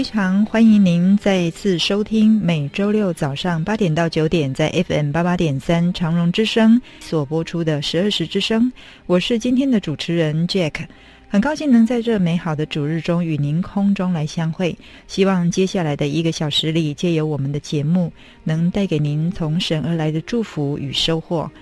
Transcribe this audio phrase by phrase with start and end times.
[0.00, 8.72] 非常欢迎您再次收听每周六早上八点到九点在 FM 八八点三长荣之声所播出的十二时之声。
[9.04, 10.86] 我是今天的主持人 Jack，
[11.28, 14.74] 很高兴能在这美好的主日中与您空中来相会。
[15.06, 18.10] 希望接下来的一个小时里，借由我们的节目，
[18.42, 21.52] 能带给您从神而来的祝福与收获。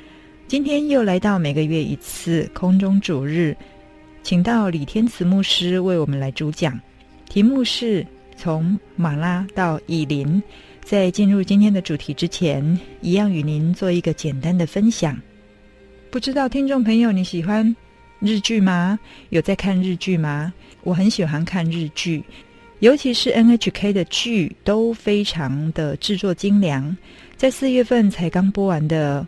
[0.46, 3.56] 今天又来到每个月一次空中主日，
[4.22, 6.80] 请到李天慈牧师为我们来主讲。
[7.28, 8.06] 题目是
[8.38, 10.42] 从马拉到以琳。
[10.82, 15.20] 在进入今天的主题之前，一样与您做一个简单的分享。
[16.10, 17.76] 不知道听众朋友你喜欢
[18.20, 18.98] 日剧吗？
[19.28, 20.54] 有在看日剧吗？
[20.84, 22.24] 我很喜欢看日剧，
[22.78, 26.96] 尤其是 NHK 的剧都非常的制作精良。
[27.36, 29.26] 在四月份才刚播完的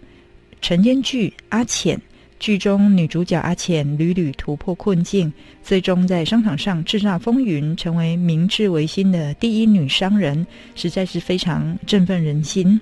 [0.62, 1.96] 晨间剧《阿浅》。
[2.40, 5.31] 剧中女主角阿浅屡屡突破困境，
[5.62, 10.44] 最终在商场上叱咤风云，成为明治维新的第一女商人，
[10.75, 12.81] 实在是非常振奋人心。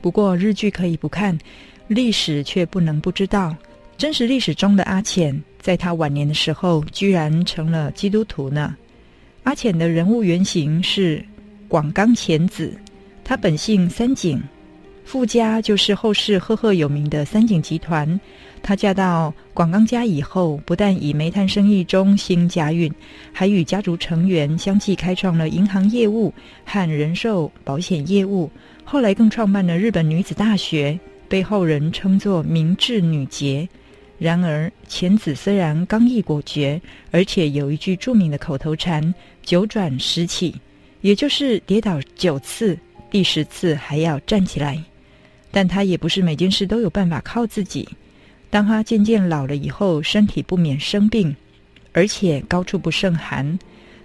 [0.00, 1.38] 不过日剧可以不看，
[1.86, 3.54] 历史却不能不知道。
[3.98, 8.74] 真实历史中的阿浅，在她晚年的时候，居然成了基督徒呢。
[9.42, 11.22] 阿浅的人物原型是
[11.68, 12.74] 广冈浅子，
[13.22, 14.42] 她本姓三井，
[15.04, 18.18] 富家就是后世赫赫有名的三井集团。
[18.66, 22.92] 她嫁到广冈家以后，不但以煤炭生意中兴家运，
[23.32, 26.34] 还与家族成员相继开创了银行业务
[26.64, 28.50] 和人寿保险业务。
[28.82, 30.98] 后来更创办了日本女子大学，
[31.28, 33.68] 被后人称作明治女杰。
[34.18, 36.80] 然而，浅子虽然刚毅果决，
[37.12, 39.14] 而且有一句著名的口头禅
[39.46, 40.52] “九转十起”，
[41.02, 42.76] 也就是跌倒九次，
[43.12, 44.82] 第十次还要站起来。
[45.52, 47.88] 但她也不是每件事都有办法靠自己。
[48.50, 51.34] 当他渐渐老了以后，身体不免生病，
[51.92, 53.58] 而且高处不胜寒，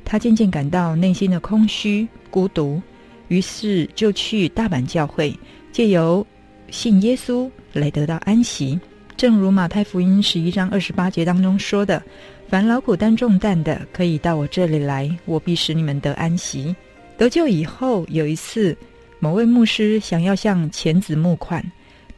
[0.03, 2.81] 他渐渐感到内心的空虚、孤独，
[3.27, 5.37] 于是就去大阪教会，
[5.71, 6.25] 借由
[6.69, 8.79] 信耶稣来得到安息。
[9.15, 12.01] 正如马太福音十一章二十八节当中说的
[12.49, 16.75] ：“凡劳苦担重担的，可以到我这里来，我必使你们得安息。”
[17.17, 18.75] 得救以后，有一次，
[19.19, 21.63] 某位牧师想要向浅子募款。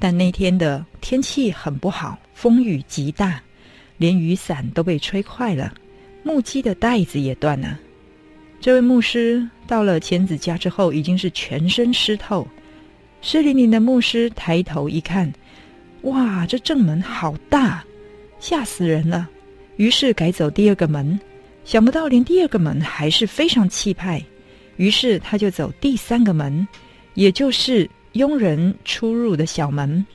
[0.04, 3.42] 但那天的天气很不好，风雨极大，
[3.96, 5.74] 连雨伞都被吹坏了，
[6.24, 7.80] 木屐的带子也断了。
[8.60, 12.46] 这位牧师到了钱子家之后，已经是全身湿透。
[13.22, 15.32] 湿淋淋的牧师抬头一看，
[16.02, 17.82] 哇，这正门好大，
[18.42, 19.30] 吓死人了。
[19.78, 21.18] 于是改走第二个门，
[21.64, 24.22] 想不到连第二个门还是非常气派。
[24.76, 26.68] 于是他就走第三个门，
[27.14, 27.90] 也就是。
[28.14, 30.06] 佣人出入的小门，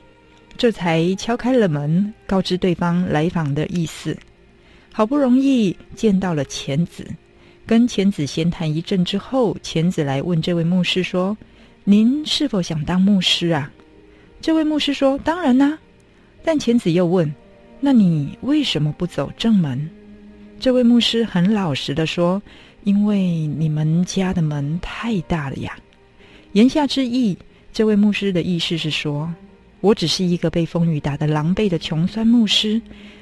[0.57, 4.17] 这才敲开了门，告知对方来访的意思。
[4.91, 7.05] 好不容易见到了浅子，
[7.65, 11.37] 跟浅子闲谈一阵之后，浅子来问这位牧师说
[11.83, 13.71] ：“您是否想当牧师啊？”
[14.41, 15.77] 这位牧师说：“当然啦。”
[16.43, 17.33] 但浅子又问
[17.81, 19.89] ：“那你为什么不走正门？”
[20.59, 22.41] 这位牧师很老实地说
[22.85, 25.77] ：“因为你们家的门太大了呀。”
[26.53, 27.37] 言下之意。
[27.71, 29.33] 这位牧师的意思是说，
[29.81, 32.81] 我只是一个被风雨打得狼狈的穷酸牧师，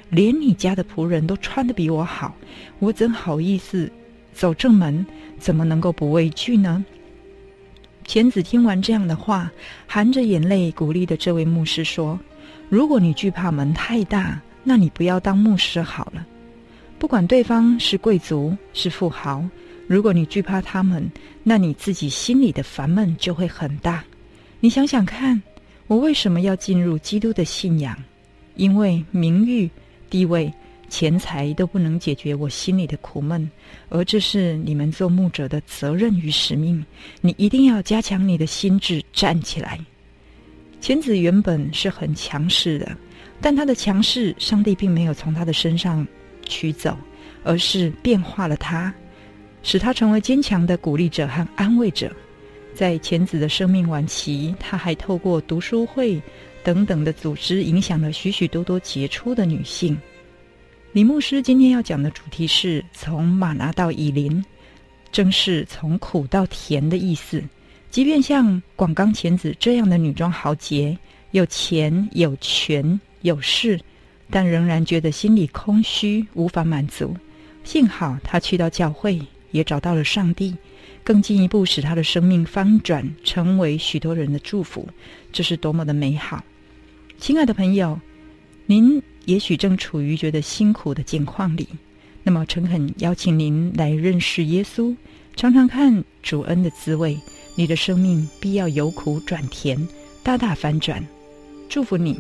[0.09, 2.35] 连你家的仆人都穿得比我好，
[2.79, 3.91] 我怎好意思
[4.33, 5.05] 走正门？
[5.37, 6.83] 怎么能够不畏惧呢？
[8.05, 9.51] 浅子听完这样的话，
[9.85, 12.19] 含着眼泪鼓励的这位牧师说
[12.69, 16.25] ：“如果你惧怕门太大，那你不要当牧师好了。
[16.97, 19.45] 不管对方是贵族是富豪，
[19.85, 21.07] 如果你惧怕他们，
[21.43, 24.03] 那你自己心里的烦闷就会很大。”
[24.59, 25.39] 你想想看，
[25.85, 27.95] 我为什么要进入基督的信仰？
[28.55, 29.69] 因为名誉、
[30.09, 30.51] 地位、
[30.89, 33.47] 钱财都不能解决我心里的苦闷，
[33.89, 36.83] 而这是你们做牧者的责任与使命。
[37.21, 39.79] 你一定要加强你的心智，站起来。
[40.81, 42.97] 浅子原本是很强势的，
[43.39, 46.05] 但他的强势，上帝并没有从他的身上
[46.47, 46.97] 取走，
[47.43, 48.91] 而是变化了他，
[49.61, 52.11] 使他成为坚强的鼓励者和安慰者。
[52.77, 56.21] 在浅子的生命晚期，他还透过读书会
[56.63, 59.97] 等等的组织，影响了许许多多杰出的女性。
[60.91, 64.45] 李牧师今天要讲的主题是从吗哪到以琳，
[65.11, 67.43] 正是从苦到甜的意思。
[67.89, 70.95] 即便像广冈浅子这样的女中豪杰，
[71.31, 73.79] 有钱有权有势，
[74.29, 77.17] 但仍然觉得心里空虚，无法满足。
[77.63, 79.19] 幸好她去到教会，
[79.49, 80.55] 也找到了上帝。
[81.07, 84.89] 更进一步使他的生命翻转，成为许多人的祝福，
[85.31, 86.43] 这是多么的美好！
[87.17, 87.97] 亲爱的朋友，
[88.65, 91.65] 您也许正处于觉得辛苦的境况里，
[92.23, 94.93] 那么诚恳邀请您来认识耶稣，
[95.37, 97.17] 尝尝看主恩的滋味，
[97.55, 99.87] 你的生命必要由苦转甜，
[100.21, 101.01] 大大翻转。
[101.69, 102.19] 祝福你。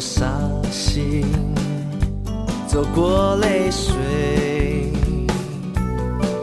[0.00, 1.24] 伤心
[2.66, 4.92] 走过泪水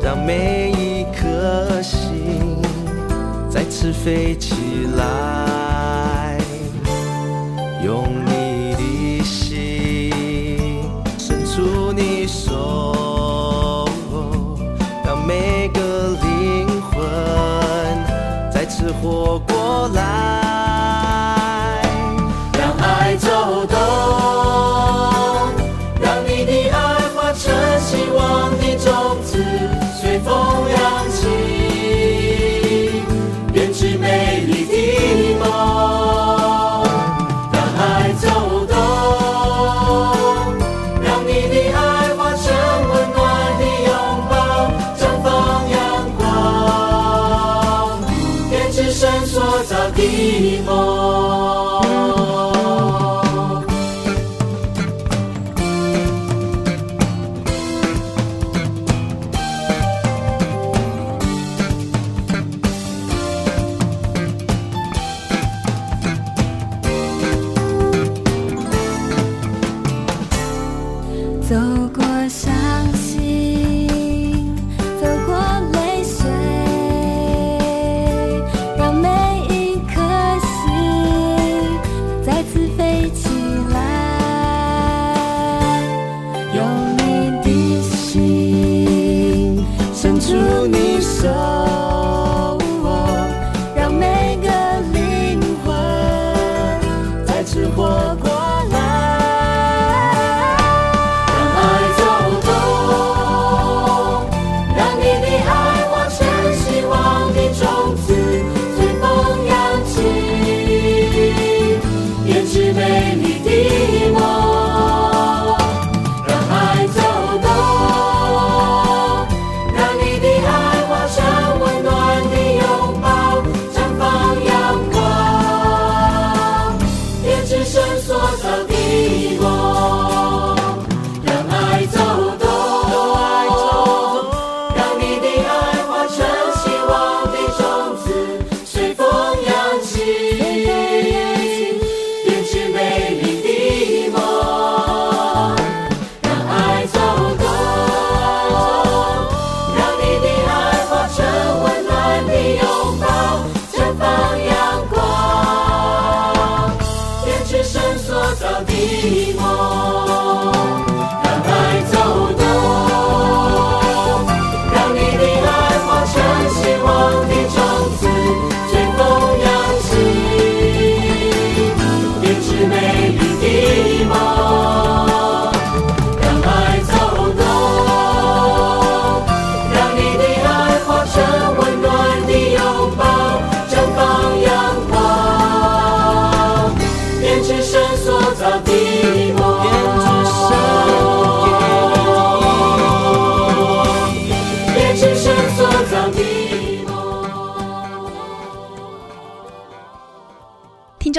[0.01, 2.58] 让每一颗心
[3.50, 4.55] 再次飞起
[4.96, 6.38] 来
[7.84, 10.84] 用你的心
[11.17, 13.86] 伸出你手
[15.03, 20.30] 让每个灵魂再次活过来。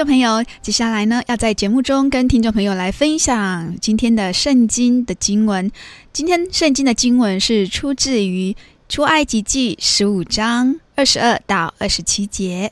[0.05, 5.71] 朋友，接下来呢，要在节目中跟听众朋友来分享今天的圣经的经文。
[6.11, 8.55] 今天圣经的经文是出自于
[8.89, 12.71] 出埃及记十五章二十二到二十七节。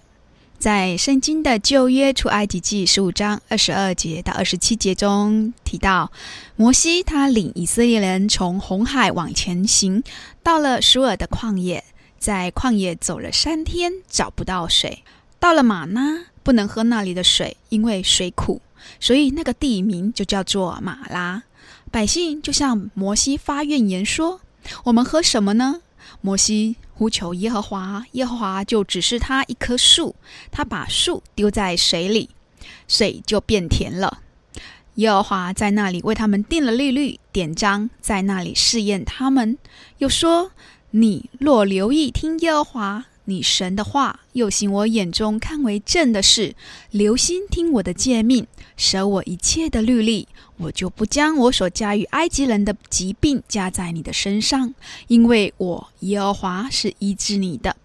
[0.60, 6.12] 在圣经的旧约出埃及记十五章二十二节到二十七节中提到，
[6.56, 10.04] 摩西他领以色列人从红海往前行，
[10.44, 11.84] 到了舒尔的旷野，
[12.20, 15.04] 在旷野走了三天，找不到水。
[15.42, 18.62] 到了玛拉，不能喝那里的水，因为水苦，
[19.00, 21.42] 所以那个地名就叫做玛拉。
[21.90, 24.42] 百姓就向摩西发怨言说
[24.86, 25.82] ：“我们喝什么呢？”
[26.22, 30.16] 摩西呼求耶和华，耶和华就指示他一棵树，
[30.52, 32.30] 他把树丢在水里，
[32.88, 34.20] 水就变甜了。
[34.96, 39.58] 耶和华在那里为他们定了律例典章，在那里试验他们，
[39.98, 40.52] 又说
[40.92, 46.56] ：“你若留意听耶和华你神的话，又行我眼中看为正的事，
[46.92, 54.76] 留心听我的诫命，舍我一切的律例。”我就不将我所加于埃及人的疾病加在你的身上，
[55.08, 57.76] 因为我耶和华是医治你的。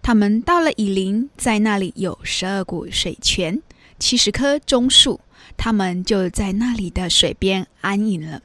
[0.00, 3.60] 他们到了以琳，在那里有十二股水泉，
[3.98, 5.20] 七十棵棕树，
[5.58, 8.40] 他们就在那里的水边安营了。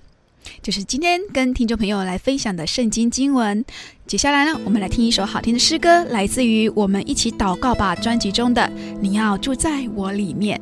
[0.61, 3.63] 就是今天跟听众朋友来分享的圣经经文。
[4.07, 8.61] 接下来呢，我们来听一首好听的诗歌，来自于我们一起祷告吧专辑中的
[8.99, 10.59] 《你要住在我里面》。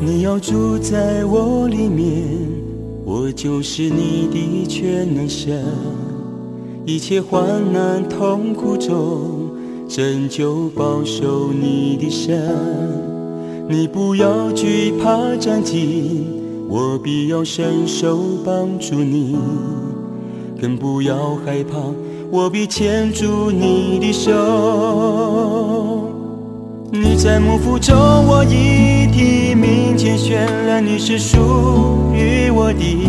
[0.00, 2.24] 你要住在我里面，
[3.04, 5.64] 我就是你的全能神。
[6.86, 9.43] 一切患难痛苦中，
[9.88, 12.42] 拯救保守你的神。
[13.68, 16.26] 你不要惧怕战机，
[16.68, 19.36] 我必要伸手帮助你。
[20.60, 21.78] 更不要害怕，
[22.30, 24.30] 我必牵住你的手。
[26.90, 31.38] 你在幕府中，我已提名拣选了，你是属
[32.14, 33.08] 于我的，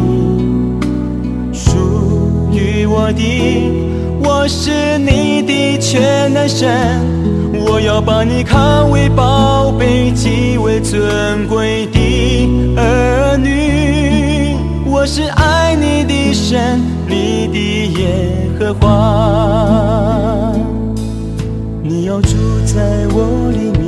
[1.53, 1.77] 属
[2.51, 3.84] 于我的，
[4.27, 7.01] 我是你的全能神，
[7.67, 11.99] 我要把你看为宝贝，极为尊贵的
[12.75, 17.57] 儿女，我是爱你的神，你的
[17.99, 20.51] 耶和华，
[21.83, 22.81] 你要住在
[23.13, 23.83] 我里面，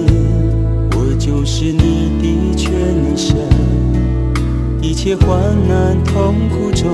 [0.91, 1.43] 我就。
[1.49, 3.35] 是你的全能神，
[4.81, 6.91] 一切患难痛苦中，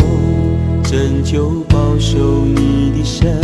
[0.84, 1.50] 拯救
[1.94, 3.40] 保守你的身。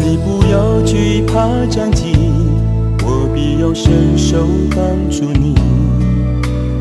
[0.00, 2.16] 你不要惧怕战兢，
[3.04, 4.38] 我必要伸手
[4.74, 5.54] 帮助你。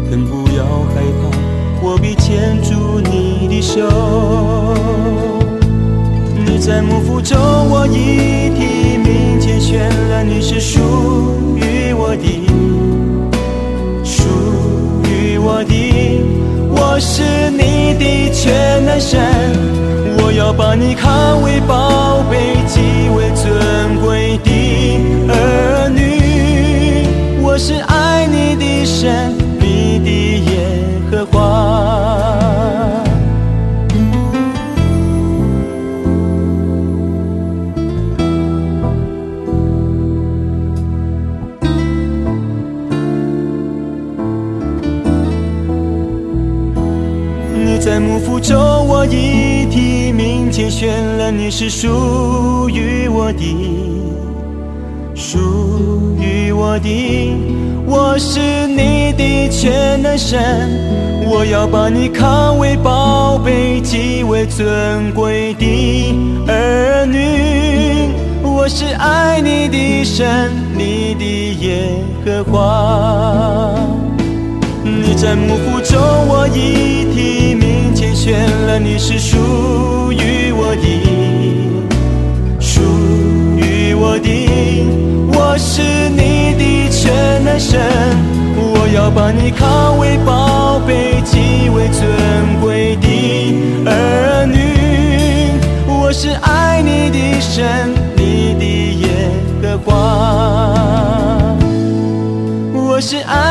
[0.10, 1.29] 更不要害怕，
[1.83, 3.88] 我必牵住你的手。
[6.43, 10.79] 你在幕府中，我已提名拣选了，你是属
[11.55, 12.48] 于我的。
[14.03, 14.24] 属
[15.07, 16.25] 于我的，
[16.71, 17.21] 我是
[17.51, 19.19] 你的全能神，
[20.31, 24.50] 我要把你看为宝贝，极为尊贵的
[25.27, 27.05] 儿女。
[27.41, 30.09] 我是爱你的神，你的
[30.50, 31.38] 耶和华。
[47.53, 48.80] 你在母腹中，
[50.61, 53.43] 提名拣选了，你是属于我的，
[55.15, 55.39] 属
[56.19, 57.35] 于我的，
[57.87, 60.69] 我是你的全能神，
[61.25, 65.65] 我要把你看为宝贝，极为尊贵的
[66.47, 68.11] 儿女，
[68.43, 71.25] 我是爱你的神，你的
[71.59, 73.73] 耶和华。
[74.83, 77.40] 你在母腹中，我已听。
[78.23, 78.37] 选
[78.67, 80.85] 了，你是属于我的，
[82.59, 82.79] 属
[83.57, 84.29] 于我的，
[85.33, 87.81] 我是你的全能神，
[88.55, 92.05] 我要把你看为宝贝，极为尊
[92.61, 93.07] 贵的
[93.89, 98.63] 儿女，我是爱你的神，你的
[99.01, 99.07] 耶
[99.63, 99.89] 和华，
[102.72, 103.50] 我是爱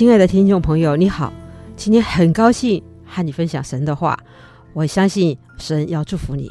[0.00, 1.30] 亲爱的听众朋友，你好，
[1.76, 4.18] 今天很高兴和你分享神的话。
[4.72, 6.50] 我相信神要祝福你。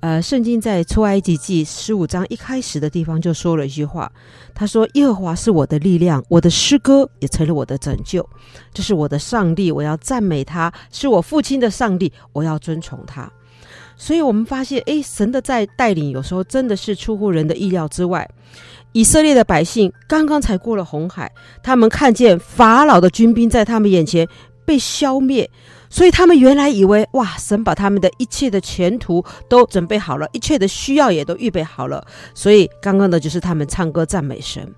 [0.00, 4.10] 呃，圣经在出埃及记十五章一开始的地方就说了一句话，
[4.52, 8.28] 他说：“耶和华是我的力量，我的诗歌也成了我的拯救，
[8.74, 13.30] 这是我的上帝，我要赞美他；是我父亲的上帝，我要尊崇他。”
[14.02, 18.28] 所以，我们发现，诶，神的在带领，有时候真的是出乎人的意料之外。
[18.90, 21.30] 以色列的百姓刚刚才过了红海，
[21.62, 24.26] 他们看见法老的军兵在他们眼前
[24.64, 25.48] 被消灭。
[25.88, 32.04] 所以他们原来以为哇，神把他们的一切的前途都准备好了，一切的需要也都预备好了。
[32.34, 34.68] 所以刚刚的就是他们唱歌赞美神。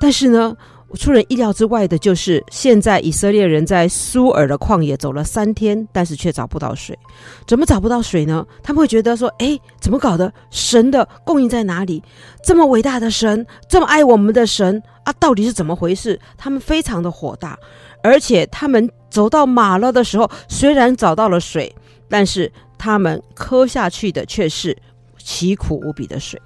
[0.00, 0.56] 但是呢，
[0.96, 6.98] 出人意料之外的就是，现在以色列人在苏尔的旷野走了三天，但是却找不到水。
[7.46, 8.46] 怎么找不到水呢？
[8.62, 10.32] 他们会觉得说，哎，怎么搞的？
[10.50, 12.02] 神的供应在哪里？
[12.42, 16.18] 这么伟大的神，这么爱我们的神啊，到底是怎么回事？
[16.36, 17.58] 他们非常的火大。
[18.02, 21.74] 而且他们走到马勒的时候，虽然找到了水，
[22.08, 24.76] 但是他们喝下去的却是
[25.16, 26.40] 奇苦无比的水。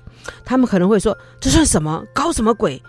[0.44, 2.04] 他们可能会说：“这算什么？
[2.14, 2.80] 搞什么鬼？”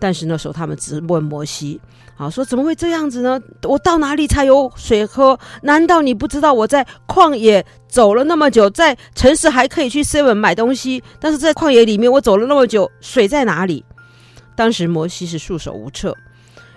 [0.00, 1.80] 但是那时候他们只问摩西
[2.18, 3.40] ：“啊，说怎么会这样子呢？
[3.62, 5.38] 我到哪里才有水喝？
[5.62, 13.84] 难道你不知道我在旷野走了那么久，在城市还可以去 seven 买东西，但是在旷野里面我走了那么久，水在哪里？”
[14.56, 16.16] 当时摩西是束手无策，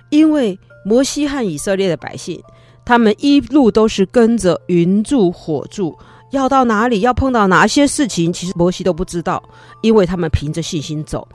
[0.09, 0.59] 因为。
[0.85, 2.43] 摩西和以色列的百姓，
[2.83, 5.97] 他们一路都是跟着云柱火柱，
[6.33, 9.41] 要到哪里，要碰到哪些事情，其实摩西都不知道，
[9.81, 11.27] 因为他们凭着信心走，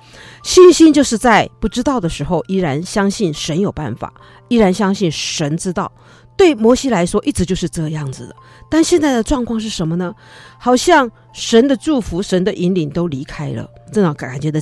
[0.42, 4.12] 信心就是在不知道的时候，依然相信神有办法，
[4.48, 5.90] 依然相信神知道。
[6.36, 8.36] 对摩西来说，一直就是这样子的。
[8.68, 10.12] 但现在的状况是什么呢？
[10.58, 14.60] 好像神的祝福、神的引领都离开了，这种感觉的。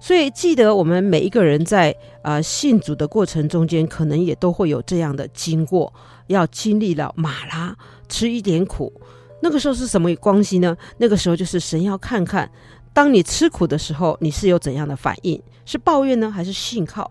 [0.00, 5.92] 所以记得我们每一个人在、呃、信主的过程中间，可能也都会有这样的经过，
[6.28, 7.76] 要经历了马拉，
[8.08, 8.92] 吃一点苦。
[9.40, 10.76] 那个时候是什么关系呢？
[10.98, 12.50] 那个时候就是神要看看，
[12.92, 15.40] 当你吃苦的时候，你是有怎样的反应？
[15.64, 17.10] 是抱怨呢，还是信靠？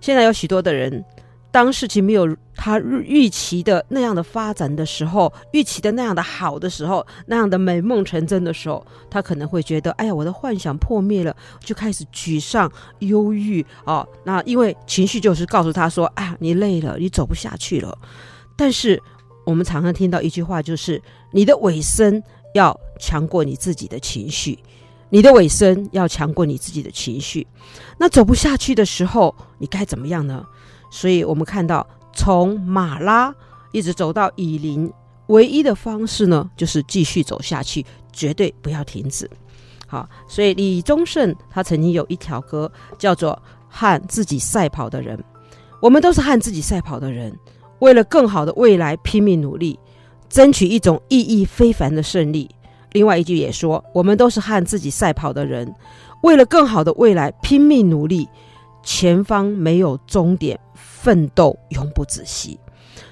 [0.00, 1.04] 现在有许多的人。
[1.52, 14.06] 当事情没有他预期的那样的发展的时候，预期的那样的好的时候，那样的美梦成真的时候，他可能会觉得，哎呀，我的幻想破灭了，就开始沮丧、忧郁哦。
[14.24, 17.96] 那因为情绪就是告诉他说，哎呀，你累了，你走不下去了。
[18.54, 19.02] 但是
[19.46, 21.00] 我们常常听到一句话，就是
[21.36, 22.22] 你的尾声
[22.54, 24.58] 要强过你自己的情绪，
[25.10, 27.46] 你的尾声要强过你自己的情绪。
[27.98, 30.42] 那走不下去的时候，你该怎么样呢？
[30.90, 33.34] 所以我们看到，从马拉
[33.70, 34.90] 一直走到以琳，
[35.26, 39.30] 唯一的方式呢，就是继续走下去，绝对不要停止。
[39.86, 43.34] 好，所以李宗盛他曾经有一条歌叫做
[43.68, 45.18] 《和自己赛跑的人》，
[45.82, 47.38] 我们都是和自己赛跑的人，
[47.80, 49.78] 为了更好的未来拼命努力，
[50.28, 52.50] 争取一种意义非凡的胜利。
[52.92, 55.74] 另外一句也说，我们都是和自己赛跑的人，
[56.22, 58.28] 为了更好的未来拼命努力。
[58.82, 62.56] 前方没有终点，奋斗永不止息。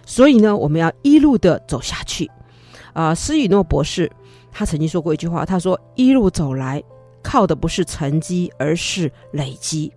[0.06, 2.30] 所以呢，我们要一路的走下去。
[2.92, 4.08] 啊、呃，施以诺博士
[4.52, 6.80] 他曾经说过一句话，他说：“一路走来，
[7.24, 9.92] 靠的不是成绩，而是累积。”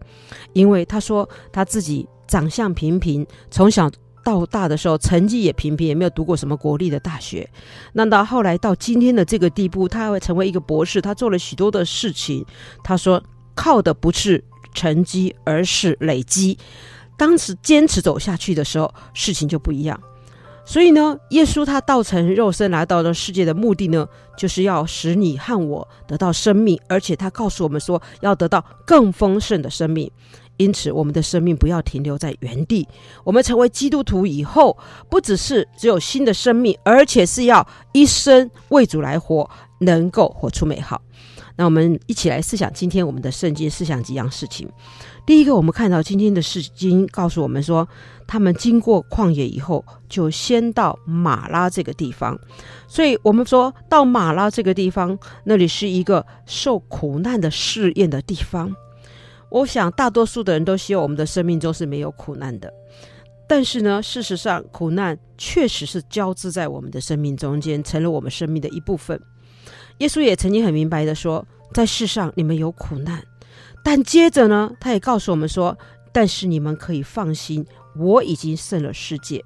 [0.53, 3.87] 因为他说他自己长相平平，从小
[4.27, 7.49] 到大的时候成绩也平平，也没有读过什么国立的大学。
[7.93, 12.45] 那到后来到今天的这个地步，他还会成为一个博士，他做了许多的事情。
[12.83, 13.23] 他说
[13.55, 14.43] 靠的不是。
[14.73, 16.55] 成绩，而是累积。
[17.17, 19.99] 当时坚持走下去的时候，事情就不一样。
[20.63, 30.11] 所以呢，耶稣他道成肉身来到了世界的目的呢，就是要使你和我得到生命，而且他告诉我们说，要得到更丰盛的生命。
[30.57, 32.87] 因此，我们的生命不要停留在原地。
[33.23, 34.77] 我们成为基督徒以后，
[35.09, 41.01] 不只是只有新的生命，而且是要一生为主来活，能够活出美好。
[41.59, 44.69] 那我们一起来思想今天我们的圣经思想几样事情。
[45.25, 47.87] 第一个，我们看到今天的圣经告诉我们说，
[48.27, 52.39] 他们经过旷野以后，就先到马拉这个地方。
[52.87, 58.73] 所以，我们说到马拉这个地方，那里是一个受苦难的试验的地方。
[59.49, 62.71] 我想，大多数的人都希望我们的生命中是没有苦难的。
[63.47, 69.19] 但是呢，事实上，苦难确实是交织在我们的生命中间，成了我们生命的一部分。
[69.99, 73.23] 耶稣也曾经很明白的说，在世上你们有苦难，
[73.83, 75.77] 但接着呢，他也告诉我们说，
[76.11, 77.65] 但是你们可以放心，
[77.97, 79.43] 我已经胜了世界。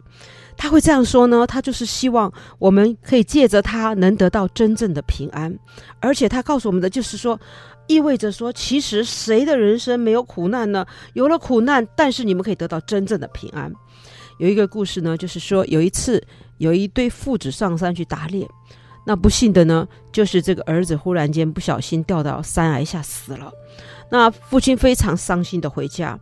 [0.57, 5.57] 他会这样说呢，他就是希望我们可以借着他能得到真正的平安，
[5.99, 7.39] 而且他告诉我们的就是说，
[7.91, 10.85] 意味着说，其实谁的人生没有苦难呢？
[11.13, 13.71] 有了苦难，但是你们可以得到真正的平安。
[14.39, 16.23] 有一个故事呢，就是说有一次
[16.57, 18.47] 有一对父子上山去打猎。
[19.05, 23.51] 那不幸的呢，就是这个儿子忽然间不小心掉到山崖下死了。
[24.09, 26.17] 那父亲非常伤心的回家。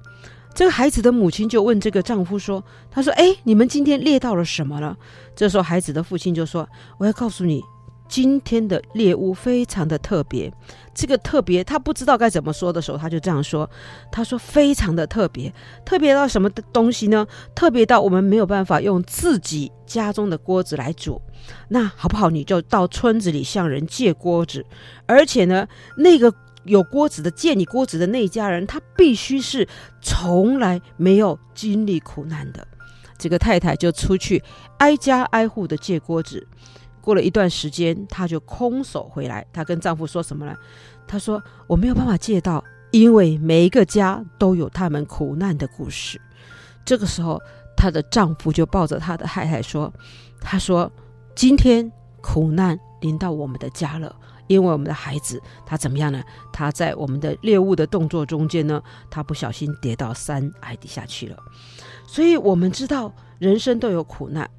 [0.56, 4.98] 这个孩子的母亲就问这个丈夫说：“他说，哎，你们今天猎到了什么了？”
[5.36, 7.62] 这时候，孩子的父亲就说：“我要告诉你，
[8.10, 10.52] 今天的猎物非常的特别。
[10.93, 13.69] 这个特别，他不知道该怎么说的时候，他就这样说：
[14.12, 15.54] 他说非常的特别，
[15.86, 17.26] 特别到什么的东西呢？
[17.56, 21.22] 特别到我们没有办法用自己家中的锅子来煮。
[21.69, 22.30] 那好不好？
[22.30, 24.65] 你就到村子里向人借锅子，
[25.06, 26.34] 而且呢，那个。”
[26.65, 29.67] 有锅子的借你锅子的那一家人，他必须是
[30.02, 32.67] 从来没有经历苦难的。
[33.17, 34.43] 这个太太就出去
[34.78, 36.45] 挨家挨户的借锅子。
[37.10, 39.43] 过了一段时间，她就空手回来。
[39.52, 40.56] 她跟丈夫说什么呢？
[41.08, 46.22] 她说：“我没有办法借到，因为每一个家都有他们苦难的故事。”
[46.86, 47.41] 这个时候，
[47.76, 49.91] 她的丈夫就抱着她的太太说
[50.39, 50.91] ：“他说，
[51.34, 51.91] 今天
[52.22, 56.24] 苦难临到我们的家了。”因为我们的孩子他怎么样呢？
[56.52, 61.38] 他在我们的猎物的动作中间呢，他不小心跌到山崖底下去了。
[62.08, 64.50] 所以我们知道人生都有苦难。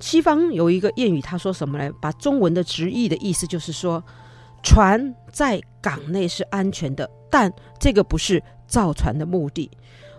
[0.00, 1.90] 西方有一个谚语，他说什么呢？
[2.00, 4.02] 把中文的直译的意思就是说，
[4.62, 9.70] 船在港内是安全的，但这个不是造船的目的。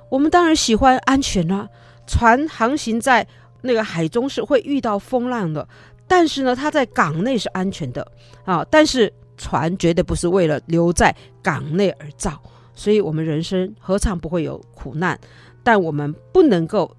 [0.09, 1.67] 我们当然喜欢安全啦，
[2.07, 3.27] 船航行在
[3.61, 5.67] 那个海中是会遇到风浪的。
[6.07, 8.05] 但是呢，它在港内是安全的
[8.43, 8.63] 啊！
[8.69, 12.39] 但是船绝对不是为了留在港内而造，
[12.75, 15.19] 所以我们人生何尝不会有苦难？
[15.63, 16.95] 但我们不能够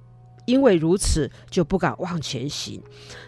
[0.47, 2.83] 因为如此就不敢往前行。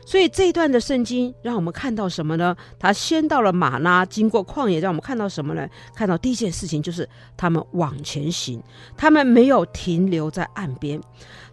[0.06, 2.56] 所以这一段的圣经让我们看到什么呢？
[2.78, 5.68] 他先到了玛拉，经过旷野，让我们看到什么呢？
[5.94, 8.62] 看到第一件事情就是他们往前行，
[8.96, 10.98] 他们没有停留在岸边。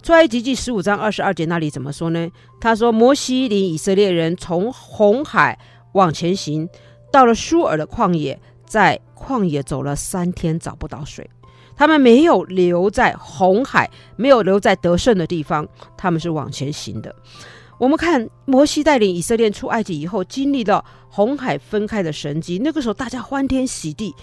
[0.02, 2.30] 出埃及记十五章二十二节那里怎么说呢？
[2.62, 5.58] 他说：“摩西领以色列人从红海
[5.94, 6.70] 往前行，
[7.12, 11.30] 到了舒尔的旷野，在旷野走了三天，找不到水。
[11.76, 17.14] 他们没有留在红海，没有留在得胜的地方，他们是往前行的。
[17.78, 24.16] 我们看摩西带领以色列出埃及以后，经历了红海分开的神迹，那个时候大家欢天喜地。”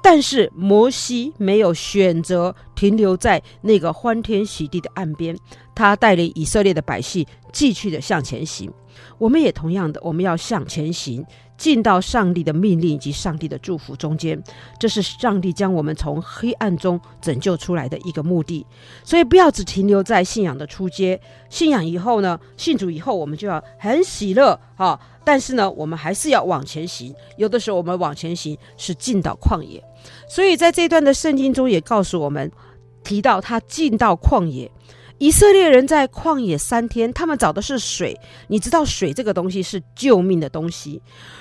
[0.00, 5.36] 但是摩西没有选择停留在那个欢天喜地的岸边，
[5.74, 8.72] 他带领以色列的百姓继续的向前行。
[9.18, 14.40] 我们也同样的，我们要向前行，进到上帝的命令以及上帝的祝福中间。
[14.78, 18.64] 这是上帝将我们从黑暗中拯救出来的一个目的。
[19.02, 25.00] 所以不要只停留在信仰的初阶，信仰以后呢，信主以后，我们就要很喜乐啊。
[25.24, 27.12] 但是呢，我们还是要往前行。
[27.36, 29.82] 有的时候我们往前行是进到旷野。
[30.28, 32.50] 所以在这段的圣经中也告诉我们，
[33.08, 34.70] 提到他进到旷野，
[35.16, 38.14] 以色列人在旷野三天，他们找的是水。
[38.48, 41.00] 你知道水这个东西是救命的东西。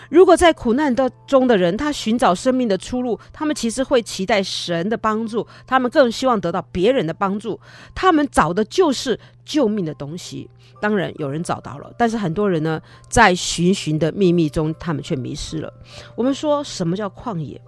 [0.10, 7.60] 如果在苦难的中的人，他寻找生命的出路，他们其实会期待神的帮助，他们更希望得到别人的帮助。
[7.94, 10.50] 他们找的就是救命的东西。
[10.80, 15.74] 当然有人找到了，但是很多人呢，在寻寻的秘密中，他们却迷失了。
[16.16, 17.62] 我们说什么叫旷野？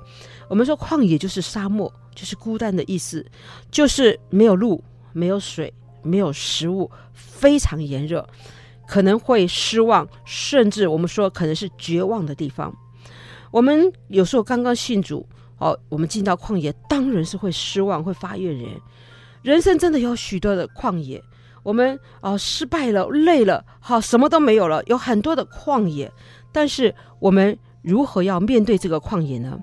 [0.48, 3.26] 我们说旷野就是沙漠，就是孤单的意思，
[3.72, 8.28] 就是没有路、没有水、没有食物，非常炎热，
[8.88, 12.76] 可能会失望，甚至我们说可能是绝望的地方。
[13.52, 15.26] 我们有时候刚刚信主，
[15.58, 18.70] 哦，我们进到旷野，当然是会失望，会发怨言。
[19.42, 21.24] 人生真的有许多的旷野，
[21.64, 26.12] 我们哦失败了，累了，好，什么都没有了，有很多的旷野。
[26.52, 29.58] 但是我们如何要面对这个旷野呢？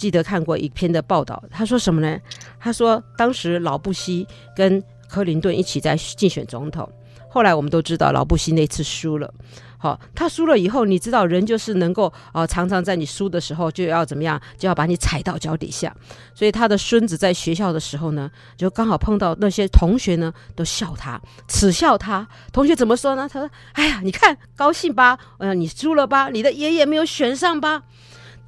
[0.00, 2.18] 记得看过一篇的报道，他说什么呢？
[2.58, 6.90] 他说当时老布希跟克林顿一起在竞选总统，
[7.28, 9.30] 后来我们都知道老布希那次输了。
[9.76, 15.94] 好，他输了以后，你知道人就是能够啊、常常在你输的时候就要怎么样，就要把你踩到脚底下。
[16.34, 22.26] 所以他的孙子在学校的时候呢，就刚好碰到那些同学呢，都笑他，耻笑他。
[22.52, 23.28] 同学怎么说呢？
[23.30, 25.18] 他说：“哎呀，你看高兴吧？
[25.38, 26.30] 呃，你输了吧？
[26.30, 27.82] 你的爷爷没有选上吧？”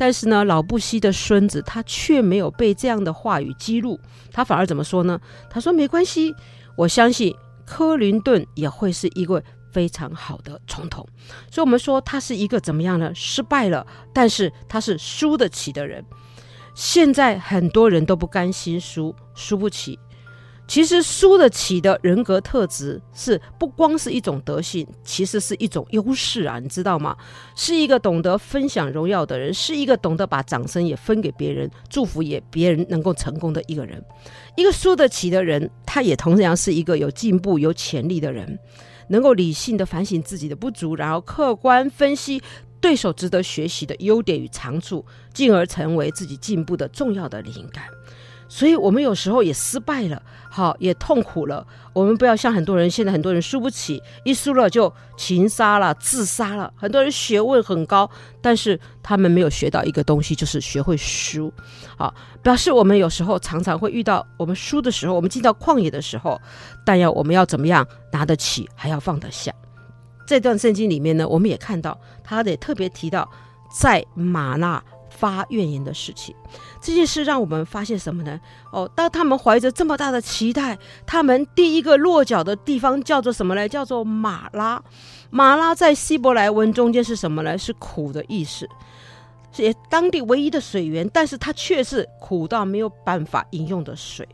[0.04, 3.96] 但是呢，老布希的孙子他却没有被这样的话语激怒，
[4.32, 5.20] 他反而怎么说呢？
[5.48, 6.34] 他说：“没关系，
[6.76, 7.32] 我相信
[7.64, 11.06] 克林顿也会是一位非常好的总统。”
[11.52, 13.12] 所以，我们说他是一个怎么样呢？
[13.14, 16.04] 失败了，但是他是输得起的人。
[16.74, 19.96] 现在很多人都不甘心输，输不起。
[20.72, 27.14] 其实输得起的人格特质是不光是一种德性，其实是一种优势啊，你知道吗？
[27.54, 34.02] 是一个懂得分享荣耀的人，是一个懂得把掌声也分给别人，祝福也别人能够成功的一个人。
[34.56, 38.58] 一个输得起的人，他也同样是一个有进步、有潜力的人，
[39.08, 42.40] 能够理性的反省自己的不足，然后客观分析，
[42.80, 45.04] 对手值得学习的优点与长处，
[45.34, 47.84] 进而成为自己进步的重要的灵感。
[48.54, 51.66] 所以，我们有时候也失败了，好，也痛苦了。
[51.94, 56.70] 我们不要像很多人，现在很多人输不起，一输了就情杀了、自杀了。
[56.76, 58.08] 很多人学问很高，
[58.42, 61.50] 但是他们没有学到一个东西，就是学会输。
[61.96, 66.38] 好，表示我们有时候常常会遇到我们输的时候，我们进到旷野的时候，
[66.84, 69.50] 但要我们要怎么样拿得起，还要放得下。
[70.26, 73.26] 这段圣经里面呢，我们也看到，他得特别提到
[73.80, 74.84] 在玛纳
[75.22, 76.34] 发怨言的事情。
[76.80, 78.40] 这件事让我们发现什么呢？
[78.72, 83.68] 哦，当他们怀着这么大的期待，他们第一个落脚的地方叫做什么呢？
[83.68, 84.82] 叫做马拉。
[85.30, 87.56] 马拉在希伯来文中间是什么呢？
[87.56, 88.68] 是苦的意思，
[89.52, 94.28] 是当地唯一的水源，但是它却是苦到没有办法饮用的水。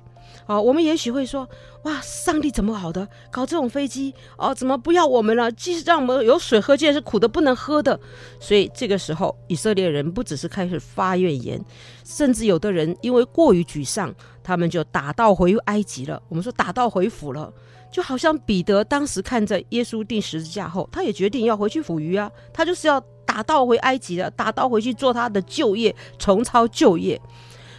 [0.48, 1.46] 哦，我们也许会说，
[1.82, 4.14] 哇，上帝怎么好的搞这种飞机？
[4.38, 5.52] 哦，怎么不要我们了？
[5.52, 8.00] 即使让我们有水喝，竟然是苦的不能喝的。
[8.40, 11.62] 所以这个时候，以色列人不只是开始发怨言，
[12.02, 16.22] 甚至有的人因为过于沮丧，他们就打道回埃及了。
[16.30, 17.52] 我们说打道回府了，
[17.92, 27.20] 就好像彼得当时看着耶稣钉十字架后，他也决定要回去捕鱼啊，他就是要打道回埃及的，打道回去做他的旧业，重操旧业。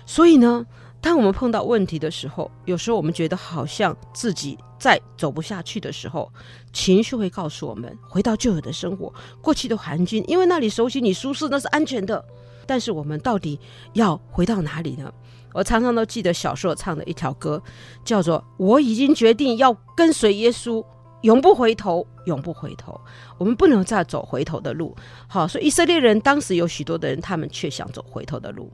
[0.06, 0.66] 所以呢，
[1.02, 6.32] 当我们碰到问题的时候，有时候我们觉得好像自己再走不下去的时候，
[6.74, 12.24] 情绪会告诉我们回到旧有的生活、过去的环境，因为那里熟悉、你舒适，那是安全的。
[12.68, 13.60] 但是我们到底
[13.94, 15.12] 要回到哪里呢？
[15.54, 17.60] 我常常都记得小时候唱的一条歌，
[18.06, 20.86] 叫做“我已经决定要跟随耶稣，
[21.22, 23.02] 永不回头，永不回头”。
[23.40, 24.96] 我们不能再走回头的路。
[25.28, 28.72] 好，所以以色列人当时有许多的人，他们却想走回头的路。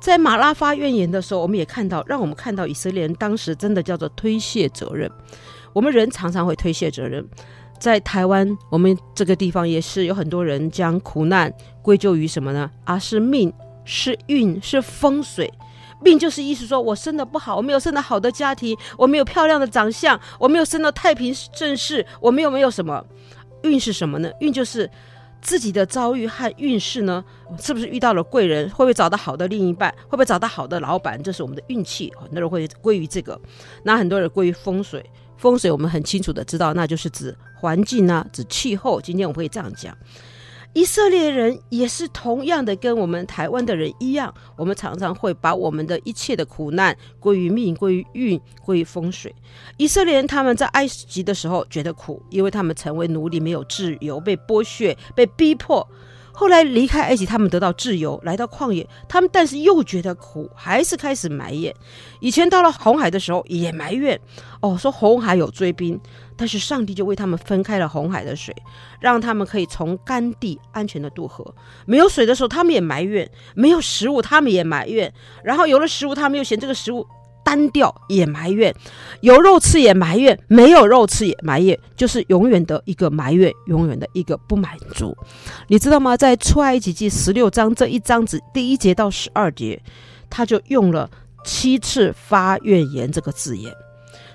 [0.00, 5.10] 在马拉发怨言的时候，我们也看到，让我们看到以色列人当时真的叫做推卸责任。
[5.74, 7.24] 我们人常常会推卸责任，
[7.78, 12.70] 在台湾，我们这个地方也是有很多人将苦难归咎于什么呢？
[12.84, 13.52] 啊，是命，
[13.84, 15.52] 是运，是风水。
[16.02, 23.04] 命就是意思说我生得不好，我没有生得好的家庭，我没有漂亮的长相，我没有生到太平盛世，我没有没有什么。
[23.62, 24.30] 运是什么呢？
[24.40, 24.90] 运就是。
[25.40, 27.24] 自己的遭遇和运势呢，
[27.58, 28.68] 是不是遇到了贵人？
[28.70, 29.90] 会不会找到好的另一半？
[30.04, 31.20] 会不会找到好的老板？
[31.22, 32.12] 这是我们的运气。
[32.20, 33.40] 很多人会归于这个，
[33.82, 35.04] 那很多人归于风水。
[35.36, 39.00] 风水我们很清楚的知道，那就是指环境呢，指气候。
[39.00, 39.96] 今天我们会这样讲。
[40.72, 49.34] 以色列人也是同样的，跟我们台湾的人一样，我们常常会把我们的一切的苦难归于命、归于运、归于风水。
[49.78, 55.86] 以色列人他们在埃及的时候觉得苦，因为他们成为奴隶，没有自由，被剥削、被逼迫。
[56.40, 61.70] 后来离开埃及，他们得到自由，来到旷野，他们但是又觉得苦，还是开始埋怨。
[62.18, 64.18] 以前到了红海的时候也埋怨，
[64.62, 66.00] 哦，说红海有追兵。
[66.38, 68.56] 但是上帝就为他们分开了红海的水，
[69.00, 71.44] 让他们可以从干地安全的渡河。
[71.84, 75.12] 没有水的时候，他们也埋怨；没有食物，他们也埋怨。
[75.44, 77.06] 然后有了食物，他们又嫌这个食物
[77.50, 78.72] 单调，也埋怨。
[79.22, 85.16] 有肉吃也埋怨，没有肉吃也埋怨，就是永远的一个埋怨，永远的一个不满足。
[85.66, 86.16] 你知道吗？
[86.16, 89.82] 在出埃及记十六章这一章子第一节到十二节，
[90.30, 91.10] 他就用了
[91.44, 93.74] 七次发怨言这个字眼。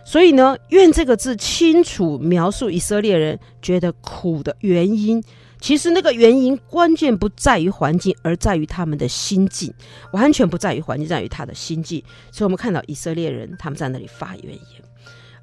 [0.03, 5.23] 所以呢，怨这个字清楚描述以色列人觉得苦的原因。
[5.59, 9.73] 其实那个原因关键不在于环境，而在于他们的心境，
[10.11, 12.03] 完全不在于环境，在于他的心境。
[12.31, 14.61] 所以我们看到以色列人他们在那里发怨言，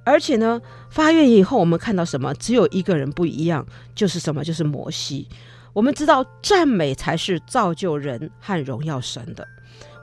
[0.05, 2.33] 而且呢，发怨言以后，我们看到什么？
[2.35, 4.45] 只有一个人不一样，就是什么？
[4.45, 5.27] 就是摩西。
[5.73, 9.49] 我们知道赞美才是造就人和荣耀神的。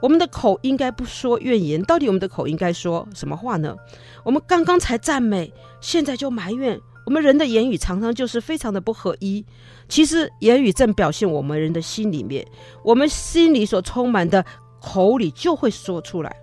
[0.01, 3.75] 我们的口应该不说怨言，到底我们的口应该说什么话呢？
[4.23, 6.79] 我们刚刚才赞美，现在就埋怨。
[7.05, 9.45] 我们人的言语常常就是非常的不合一。
[9.89, 12.45] 其实言语正表现我们人的心里面，
[12.83, 14.45] 我们心里所充满的，
[14.79, 16.33] 口里就会说出来。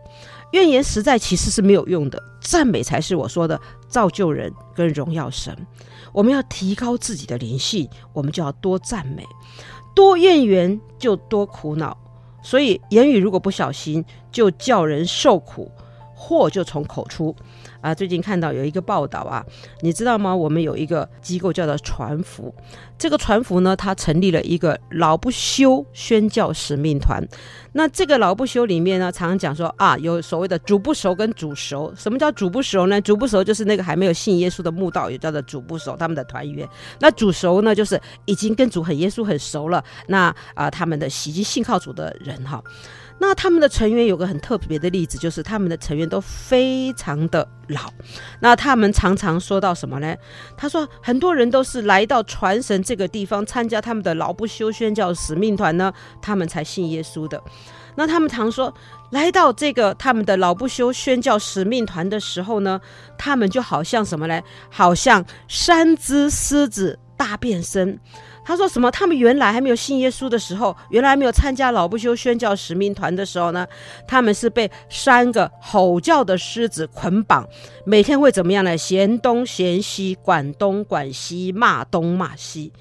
[0.52, 5.56] 怨言实在其实是没有用的，赞美才是我说的造就人跟荣耀神。
[6.12, 9.24] 我们要提高自己的灵性，我们就要多赞美，
[9.94, 11.96] 多怨言就多苦恼。
[12.42, 15.70] 所以言语如果不小心，就叫人受苦，
[16.16, 17.37] 祸就从口出。
[17.83, 19.44] 啊，最近看到有一个报道啊，
[19.81, 20.35] 你知道吗？
[20.35, 22.52] 我们有一个机构叫做传福，
[22.98, 27.22] 这个传福呢，它成立了一个老不休宣教使命团。
[27.74, 31.92] 那这个老不休里面呢，常常讲说啊，有所谓的主不熟跟主熟。
[31.94, 33.00] 什么叫主不熟呢？
[33.00, 36.68] 主不熟就是那个还没有信耶稣的慕道，也叫做主不熟，他们的团员。
[36.98, 39.85] 那主熟呢，就是已经跟主很耶稣很熟了。
[40.09, 42.61] 那啊，他们的袭击信靠主的人哈。
[43.18, 47.90] 那他们的成员有个很特别的例子，就是他们的成员都非常的老。
[48.40, 50.14] 那他们常常说到什么呢？
[50.57, 57.42] 他说很多人都是来到传神这个地方参加他们的老不休宣教使命团呢，他们才信耶稣的。
[57.98, 58.72] 那他们常说，
[59.11, 62.79] 来到这个他们的老不休宣教使命团的时候呢，
[63.16, 64.42] 他们就好像什么呢？
[64.70, 67.98] 好像三只狮子大变身。
[68.46, 68.88] 他说什么？
[68.92, 73.66] 他们原来还没有信耶稣的时候，原来没有参加老不休宣教使命团的时候呢，
[74.06, 77.44] 他们是被三个吼叫的狮子捆绑，
[77.85, 78.78] 每天会怎么样呢？
[78.78, 82.72] 嫌东嫌西，管东管西，骂东骂西。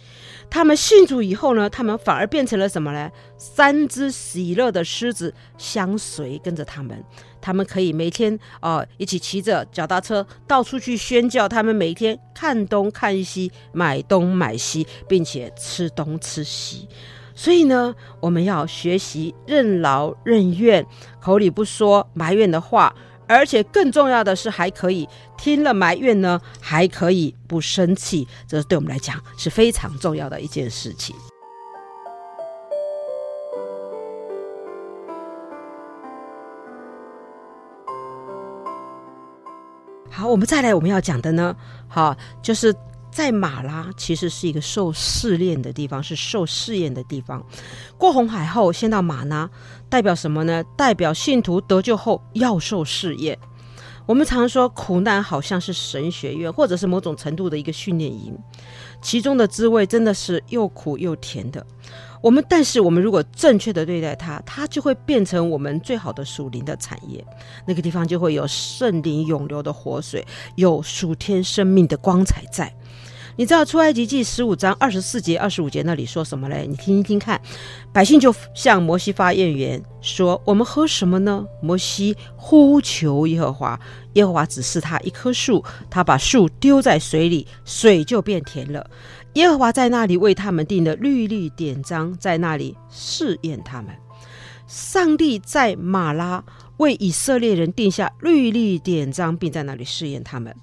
[0.50, 3.12] 他们信主以后呢，他们反而变成了什么呢？
[3.38, 7.04] 三只喜乐的狮子相随跟着他们，
[7.42, 11.48] 他们可以每天啊、呃、一起骑着脚踏车到处去宣教。
[11.50, 16.88] 他们每天看东看西，买东买西，并且吃东吃西。
[17.34, 20.86] 所以呢，我们要学习任劳任怨，
[21.20, 22.96] 口里不说埋怨的话。
[23.28, 25.08] 而且更重要的是，还可以
[25.38, 31.16] 听了埋怨呢，还可以不生气，这对我们来讲是非常重要的一件事情。
[40.10, 41.54] 好，我们再来我们要讲的呢，
[41.90, 42.74] 好，就是
[43.15, 47.41] 在马拉其实是一个受试炼的地方，是受试验的地方。
[47.97, 49.49] 过红海后，先到马拉。
[49.88, 50.62] 代表什么呢？
[50.75, 53.39] 代表信徒得救后要受试验。
[54.06, 58.38] 我们常说苦难好像是神学院，或者是某种程度的一个训练营，
[59.01, 61.65] 其中的滋味真的是又苦又甜的。
[62.21, 67.25] 我们但是我们如果正确的对待它，它就会变成我们最好的属灵的产业。
[67.65, 72.76] 那个地方就会有圣灵涌流的活水，有属天生命的光彩在。
[73.38, 76.66] 你知道出埃及记十五章二十四节、二十五节那里说什么嘞？
[76.66, 77.42] 你听一听看，
[77.92, 83.78] 百姓就向摩西发怨言，说：“我们喝什么呢？”摩西呼求耶和华，
[84.14, 88.90] 耶和华指示他一棵树，他把树丢在水里，水就变甜了。
[89.34, 93.94] 耶和华在那里为他们定的律例典章，在那里试验他们。
[94.66, 96.42] 上帝在马拉
[96.78, 100.56] 为以色列人定下律例典章，并在那里试验他们。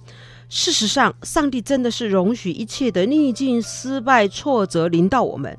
[0.54, 5.58] 事实上，上帝真的是容许一切的逆境、失败、挫折临到我们，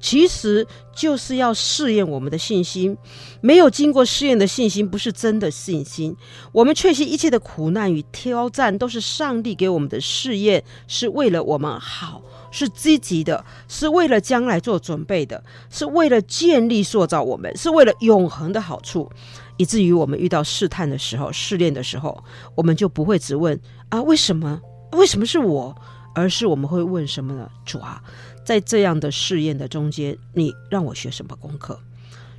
[0.00, 2.98] 其实就是要试验我们的信心。
[3.40, 6.16] 没有经过试验的信心，不是真的信心。
[6.50, 12.20] 我们确信一切的苦难与挑战都是上帝给我们的试验，是为了我们好，
[12.50, 19.08] 是积极的，是为了将来做准备的，是为了建立、塑造我们，是为了永恒的好处。
[19.58, 22.24] 以至于我们遇到试探的时候、试炼的时候，
[22.56, 23.56] 我们就不会只问
[23.92, 24.58] 啊，为什么？
[24.92, 25.76] 为什么是我？
[26.14, 27.46] 而是我们会问什么呢？
[27.66, 28.02] 主啊，
[28.42, 31.78] 在这样的试验的中间，你让我学什么功课？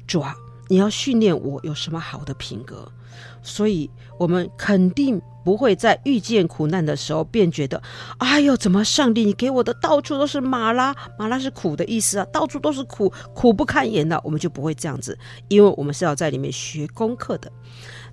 [0.08, 0.36] 主啊，
[0.68, 2.91] 你要训练我有什么好的品格？
[3.41, 5.22] 所以，我们肯定。
[5.43, 7.84] 不会在遇见苦难的时候便觉得，
[8.18, 17.51] 哎呦，怎么上帝你给我的到处都是马拉，马拉是苦的意思啊，到处都是苦，苦不堪言的，我们就不会这样子，因为我们是要在里面学功课的。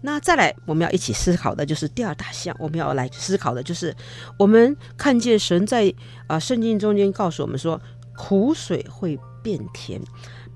[0.01, 3.95] 那再来，我们要一起思考的就是第二大项，我们要来思考的就是，
[4.37, 5.95] 我们看见神在
[6.27, 7.81] 啊圣经中间告诉我们说，
[8.17, 10.03] 苦水会变甜。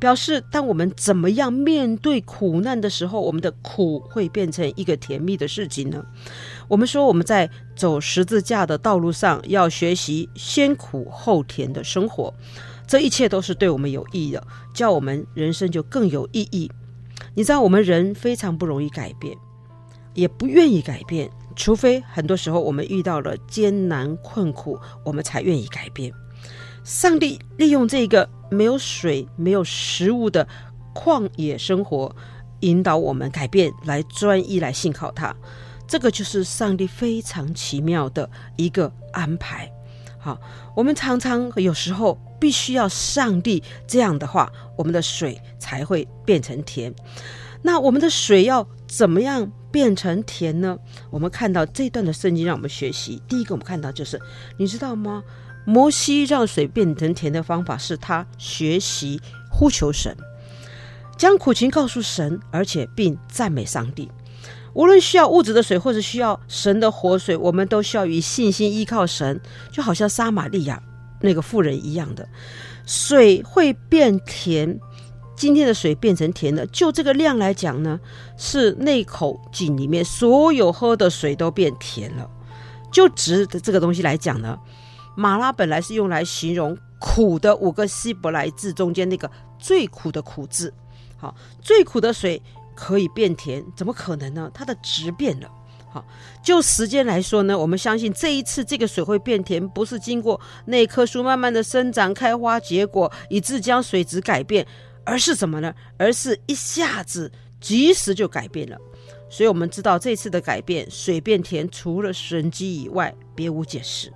[0.04, 6.04] 表示，当我们怎么样面对苦难的时候，我们的苦会变成一个甜蜜的事情呢？
[6.68, 12.34] 我们说，我们在走十字架的道路上，要学习先苦后甜的生活，
[12.86, 16.70] 这一切都是对我们有益的，叫我们人生就更有意义。
[17.34, 19.34] 你知道，我们人非常不容易改变，
[20.12, 26.12] 也不愿意改变，除非很多时候我们遇到了艰难困苦，我们才愿意改变。
[26.84, 30.46] 上帝利用这个没有水、没有食物的
[30.94, 32.14] 旷野生活，
[32.60, 35.34] 引导我们改变，来专一来信靠他。
[35.88, 39.70] 这个就是上帝非常奇妙的一个安排。
[40.18, 40.38] 好，
[40.76, 46.94] 我们常常有时候必须要上帝这样的话，我们的水才会变成甜。
[47.62, 50.78] 那我们的水要怎么样变成甜呢？
[51.10, 53.22] 我们看到这段的圣经，让我们学习。
[53.26, 54.20] 第一个，我们看到就是，
[54.58, 55.22] 你知道吗？
[55.64, 60.16] 摩西让水变成甜的方法是他学习呼求神，
[61.16, 64.10] 将苦情告诉神，而且并赞美上帝。
[64.74, 69.40] 无论需要物质的水，或者需要神的活水，我们都需要以信心依靠神，
[69.72, 70.82] 就好像撒玛利亚
[71.20, 72.28] 那个妇人一样的，
[72.84, 74.78] 水会变甜。
[75.36, 77.98] 今天的水变成甜的，就这个量来讲呢，
[78.36, 82.30] 是那口井里面所有喝的水都变甜了。
[82.92, 84.58] 就值的这个东西来讲呢。
[85.14, 90.72] 马拉本来是用来形容苦的五个希伯来字中间那个最苦的苦字，
[91.16, 92.40] 好，最苦的水
[92.74, 94.50] 可以变甜，怎么可能呢？
[94.52, 95.50] 它的值变了，
[95.90, 96.04] 好，
[96.42, 104.66] 就时间来说呢，我们相信这一次这个水会变甜，不是经过那棵树慢慢的生长、开花、结果，以致将水质改变，
[105.04, 105.72] 而是什么呢？
[105.98, 108.76] 而是一下子即时就改变了。
[109.30, 114.12] 所以我们知道这次的改变，水变甜，除了神迹以外，别无解释。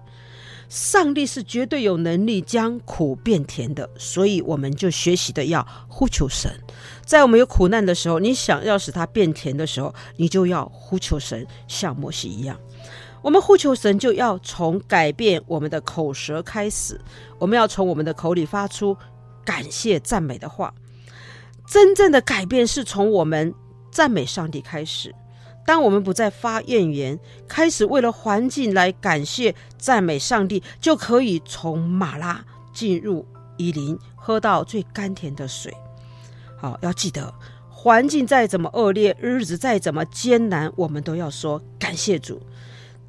[0.69, 6.53] 上帝是绝对有能力将苦变甜的，所以我们就学习的要呼求神。
[7.07, 12.59] 在我们有苦难的时候，你想要使它变甜的时候，你就要呼求神，像摩西一样。
[13.23, 17.01] 我们呼求神，就要从改变我们的口舌开始。
[17.39, 18.97] 我们要从我们的口里发出
[19.45, 20.73] 感谢赞美的话。
[21.67, 23.53] 真正的改变是从我们
[23.91, 25.15] 赞美上帝开始。
[25.69, 32.43] 当我们不再发怨言，开始为了环境来感谢赞美上帝，就可以从马拉
[32.73, 33.27] 进入
[33.59, 35.77] 以琳，喝到最甘甜的水。
[36.57, 37.35] 好，要记得，
[37.69, 42.41] 环境再怎么恶劣，日子再怎么艰难，我们都要说感谢主。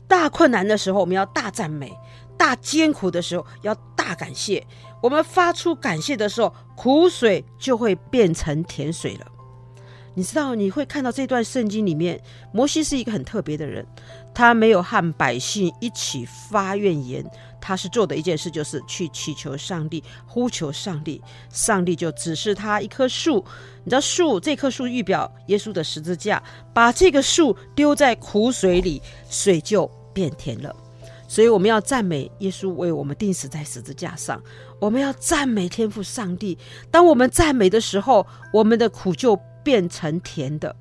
[0.06, 1.88] 大困难的时候，我们要大赞美；
[2.38, 4.68] 大艰苦的时候，要大感谢。
[5.02, 9.26] 我们发出感谢的时候，苦水就会变成甜水了。
[10.20, 13.88] 你知道，你会看到这段圣经里面，摩西是一个很特别的人，
[14.34, 17.26] 他没有和百姓一起发怨言，
[17.62, 23.46] 他是做的一件事就是去祈求上帝，呼求上帝，上帝就指示他一棵树，
[23.86, 26.44] 你知道树这棵树预表耶稣的十字架，
[26.74, 30.76] 把这个树丢在苦水里，水就变甜了。
[31.30, 34.42] 所以我们要赞美耶稣为我们钉死在十字架上，
[34.82, 36.58] 我们要赞美天父上帝。
[36.92, 39.40] 当我们赞美的时候，我们的苦就
[39.70, 40.76] 变成甜的，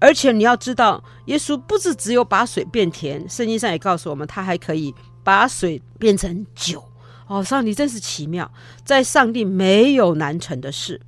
[0.00, 6.82] 而且你要知道，耶稣不是只有把水变甜，圣经上也告诉我们，他还可以把水变成酒。
[7.28, 8.50] 哦，上帝真是奇妙，
[8.84, 11.00] 在上帝没有难成的事。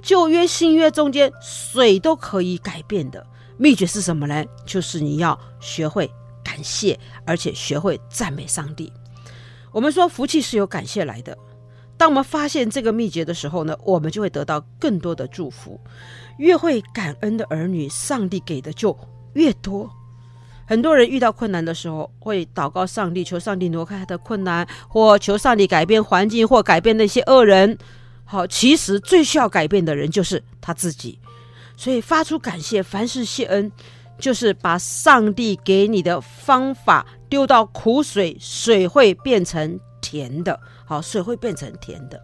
[0.00, 3.26] 旧约、新约中间，水都可以改变的
[3.56, 4.44] 秘诀是什么呢？
[4.64, 6.08] 就是你要学会
[6.44, 8.92] 感谢，而且学会赞美上帝。
[9.72, 11.36] 我们说福气是由感谢来的。
[11.98, 15.78] 当我们发现这个秘诀的时候呢，我们就会得到更多的祝福。
[16.38, 18.96] 越会感恩的儿女，上帝给的就
[19.32, 19.90] 越多。
[20.64, 27.76] 很多人遇到困难的时候，会祷告上帝，求上帝挪开他的困难，或求上帝改变环境，或改变那些恶人。
[28.24, 31.18] 好，其实最需要改变的人就是他自己。
[31.76, 33.72] 所以发出感谢，凡事谢恩，
[34.18, 40.60] 就是把上帝给你的方法丢到苦水，水会变成甜的。
[40.88, 42.18] 好，水会变成甜的。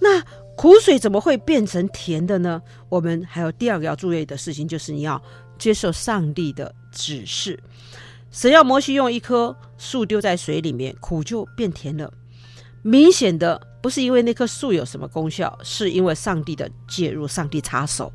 [0.00, 0.20] 那
[0.56, 2.60] 苦水怎么会变成甜的呢？
[2.88, 5.22] 我们还有第二个要注意的事情，就是你要
[5.56, 7.56] 接受上帝的指示。
[8.32, 12.12] 神要摩西用一棵树丢在水里面，苦就变甜了。
[12.82, 18.12] 明显的不是因为那棵树有什么功效，是因为上帝的介入，上帝插手。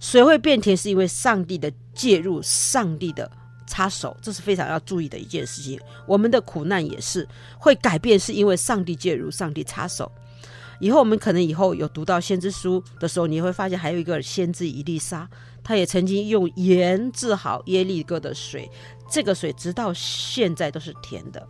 [0.00, 3.30] 水会变甜，是因为上帝的介入，上帝的。
[3.68, 5.78] 插手，这是非常要注意的一件事情。
[6.06, 10.10] 我们的苦难也是会改变，是因为上帝介入，上帝插手。
[10.80, 15.28] 以后我们可能以后有读到先知书的时候，你会发现还有一个先知伊丽莎，
[15.62, 18.70] 他也曾经用盐治好耶利哥的水，
[19.10, 21.46] 这个水直到现在都是甜的。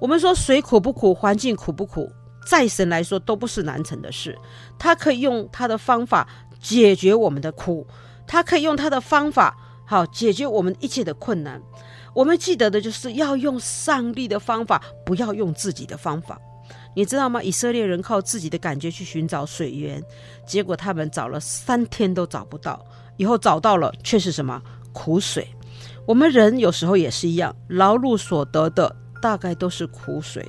[0.00, 2.10] 我们说水苦不苦，环境苦不苦，
[2.46, 4.36] 在神来说都不是难成的事。
[4.78, 6.28] 他可以用他的方法
[6.60, 7.86] 解决我们的苦，
[8.26, 9.56] 他可以用他的方法。
[9.88, 11.58] 好，解决我们一切的困难。
[12.14, 16.38] 我们记得的就是要用上帝的方法，不要用自己的方法。
[16.94, 17.42] 你知道吗？
[17.42, 20.02] 以色列人靠自己的感觉去寻找水源，
[20.46, 22.84] 结果他们找了三天都找不到，
[23.16, 24.60] 以后找到了却是什么？
[24.92, 25.48] 苦水。
[26.06, 30.46] 我们人有时候也是一样，劳碌所得的大概都是苦水。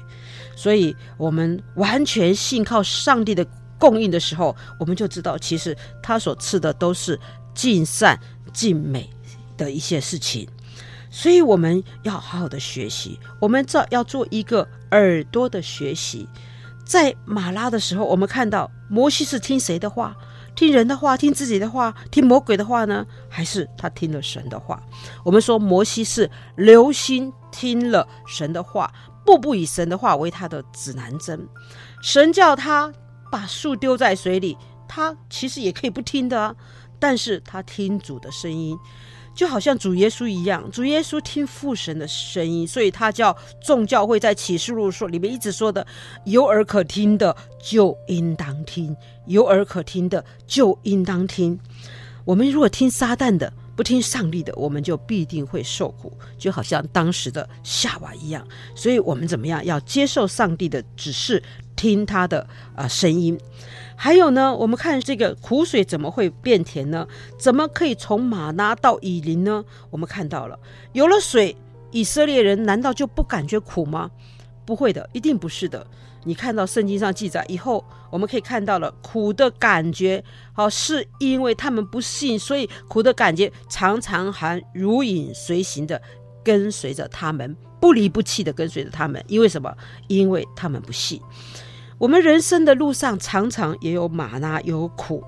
[0.53, 3.45] 所以，我们完全信靠上帝的
[3.77, 5.73] 供应的时候，我们就知道，其实
[6.03, 7.17] 他所赐的都是
[7.53, 8.19] 尽善
[8.51, 9.09] 尽美。
[9.60, 10.47] 的一些事情，
[11.12, 13.20] 所以我们要好好的学习。
[13.39, 16.28] 我们这要做一个耳朵的学习。
[16.86, 20.16] 在马拉的时候，我们看到摩西是听谁的话？
[20.55, 23.05] 听人的话，听自己的话，听魔鬼的话呢？
[23.30, 24.82] 还是他听了神的话？
[25.24, 28.91] 我们说摩西是留心听了神的话，
[29.24, 31.47] 步步以神的话为他的指南针。
[32.01, 32.91] 神叫他
[33.32, 34.57] 把树丢在水里，
[34.88, 36.55] 他其实也可以不听的啊，
[36.99, 38.76] 但是他听主的声音。
[39.39, 43.33] 就好像主耶稣一样，主耶稣听父神的声音，所以他叫
[43.63, 45.87] 众教会在启示录说里面一直说的：
[46.25, 47.33] 有耳可听的
[47.63, 48.93] 就应当听，
[49.27, 51.57] 有耳可听的就应当听。
[52.25, 58.45] 我们如果听撒旦的，不听上帝的，我们就必定会受苦，就好像当时的夏娃一样。
[58.75, 61.41] 所以，我们怎么样要接受上帝的指示，
[61.77, 63.39] 听他的啊、声音。
[64.01, 67.05] 还有呢，我们看这个苦水怎么会变甜呢？
[67.37, 69.65] 怎么可以从玛拉到以琳呢？
[69.89, 70.57] 我们看到了，
[70.93, 71.53] 有了水，
[71.91, 74.09] 以色列人难道就不感觉苦吗？
[74.65, 75.85] 不会的，一定不是的。
[76.23, 80.23] 你看到圣经上记载以后，我们可以看到了苦的感觉，
[80.53, 86.01] 好，是因为他们不信，所以苦的感觉常常还如影随形的
[86.41, 89.21] 跟随着他们，不离不弃的跟随着他们。
[89.27, 89.75] 因为什么？
[90.07, 91.21] 因为他们不信。
[91.99, 95.21] 我们人生的路上常常也有马拉，有苦。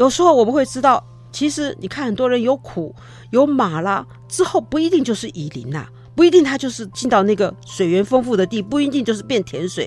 [0.00, 2.94] 有时候我们会知道，其实你看很多人有苦
[3.30, 5.86] 有马拉之后，不一定就是雨林呐，
[6.16, 9.86] 不一定他就是进到那个水源丰富的地，不一定就是变甜水。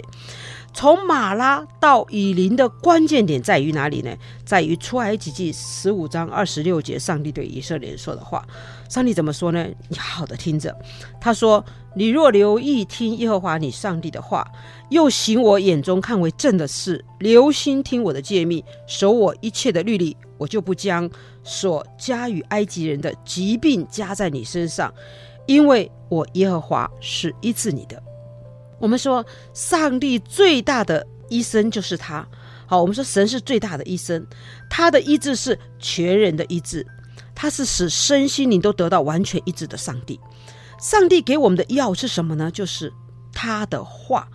[0.76, 4.14] 从马拉到以林的关键点在于哪里呢？
[4.44, 8.46] 在于出埃及记十五章二十六节，上帝对以色列人说的话。
[8.90, 9.66] 上帝怎么说呢？
[9.88, 10.78] 你好好的听着，
[11.20, 11.64] 他说
[11.96, 14.46] ：“你若留意听耶和华你上帝的话。”
[14.92, 21.10] 又行我眼中看为正的事，留心听我的诫命，守我一切的律例，我就不将
[21.42, 24.94] 所加与埃及人的疾病加在你身上，
[25.48, 28.04] 因为我耶和华是医治你的。
[28.80, 32.28] 我们说，上帝最大的医生就是他。
[32.68, 34.26] 好，我们说神是最大的医生，
[34.70, 36.86] 他的医治是全人的医治，
[37.34, 40.20] 他是使身心灵都得到完全医治的上帝。
[40.80, 42.50] 上帝给我们的药是什么呢？
[42.52, 42.92] 就是
[43.32, 44.28] 他的话。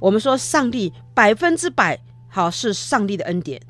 [0.00, 3.60] 我们说上帝百分之百好，是上帝的恩典，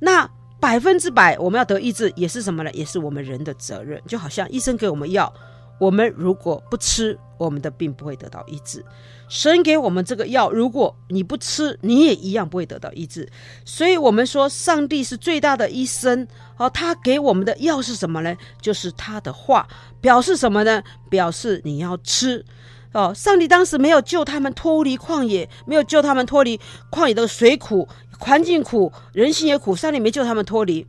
[0.00, 0.28] 那
[0.58, 2.70] 百分之百我们要得医治也是什么呢？
[2.72, 4.02] 也是我们人的责任。
[4.08, 5.32] 就好像医生给我们药，
[5.78, 8.84] 我们如果不吃，我们的病不会得到医治。
[9.28, 13.28] 神给我们这个药，如果你不吃，你也一样不会得到医治。
[13.64, 16.26] 所以，我们说上帝是最大的医生。
[16.56, 18.36] 哦，他给我们的药是什么呢？
[18.60, 19.66] 就是他的话，
[20.00, 20.82] 表示什么呢？
[21.08, 22.44] 表示你要吃。
[22.92, 26.60] 哦，上帝当时没有救他们脱离旷野，没有救他们脱离
[26.90, 29.74] 旷野的水苦、环境苦、人心也苦。
[29.74, 30.86] 上帝没救他们脱离，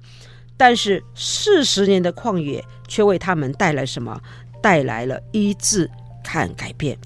[0.56, 4.22] 但是四十年的旷野却为他们带来什么？
[4.62, 5.90] 带来了医治
[6.26, 6.98] 看改变。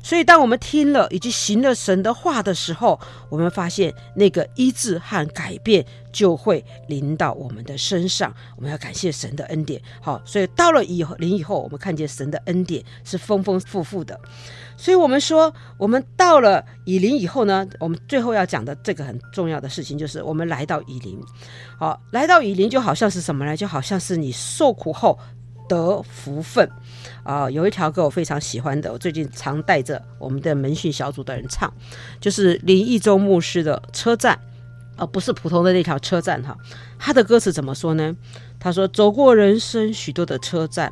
[0.00, 2.98] 所以，当我们听了以及行了神的话的时候，
[3.28, 8.32] 我们发现那个医治和改变就会临到我们的身上。
[8.56, 9.82] 我们要感谢神的恩典。
[10.00, 14.18] 好，所以到了以后临以后，我们看见神的恩典是丰丰富富的。
[14.78, 21.20] 所以我们说，我们到了以琳以后呢，我们最后要讲的这个很重要的事情，就是我们来到以琳。
[21.78, 23.54] 好，来到以琳就好像是什么呢？
[23.54, 25.18] 就好像是你受苦后。
[25.68, 26.68] 得福分
[27.22, 31.70] 啊、有一条歌我非常喜欢的，我最近常带着我们的门训小组的人唱，
[32.18, 34.34] 就是林义忠牧师的《车站》，
[34.96, 36.56] 而、呃、不是普通的那条车站哈。
[36.98, 38.16] 他的歌词怎么说呢？
[38.58, 40.90] 他说：“走过人生许多的车站，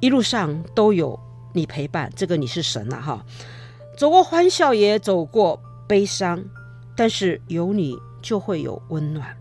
[0.00, 1.20] 一路上都有
[1.52, 3.26] 你陪伴，这个你是神了、啊、哈。
[3.98, 6.42] 走过欢笑也走过悲伤，
[6.96, 9.36] 但是有你就会有温暖。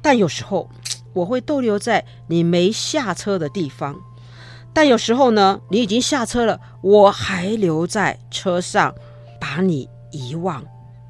[0.00, 0.70] 但有时候。”
[1.12, 4.00] 我会逗留在你没下车的地方，
[4.72, 8.94] 但有时候呢，你已经下车了，我还留在车上，
[9.40, 10.64] 把你遗忘，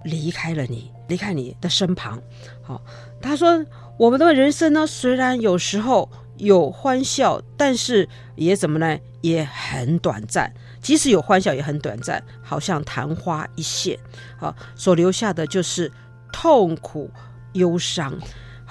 [0.05, 2.21] 离开了你，离开你的身旁。
[2.63, 2.81] 好，
[3.21, 3.65] 他说，
[3.99, 8.99] 我们的人生呢，虽然有时候有欢笑，但是也怎么呢？
[9.21, 10.53] 也很短暂。
[10.81, 13.97] 即使有欢笑，也很短暂，好像昙花一现。
[14.37, 15.93] 好，所留下的就是
[16.33, 17.09] 痛苦、
[17.53, 18.13] 忧伤。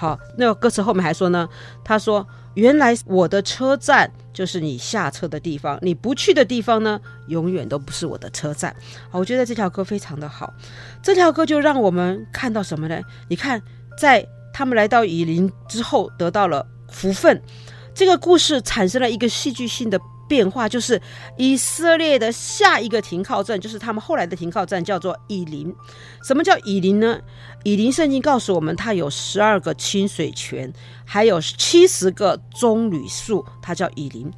[0.02, 1.48] 好，那个歌词后面还说呢，
[1.84, 8.74] 他说：“原来我的车站就是你下车的地方，你不去的地方呢，永远都不是我的车站。”
[9.10, 10.52] 好，我觉得这条歌非常的好，
[11.00, 13.00] 这条歌就让我们看到什么呢？
[13.28, 13.62] 你看，
[13.96, 17.40] 在他们来到雨林之后，得到了福分，
[17.94, 20.00] 这个故事产生了一个戏剧性的。
[20.28, 21.00] 变化就是
[21.36, 25.74] 以色列的下一个停靠站，就是他们后来的停靠站，叫做以琳。
[26.24, 27.20] 什么叫以琳呢？
[27.64, 30.72] 以琳圣经告诉我们，它有十二个清水泉，
[31.04, 34.30] 还有七十个棕榈树，它叫以琳。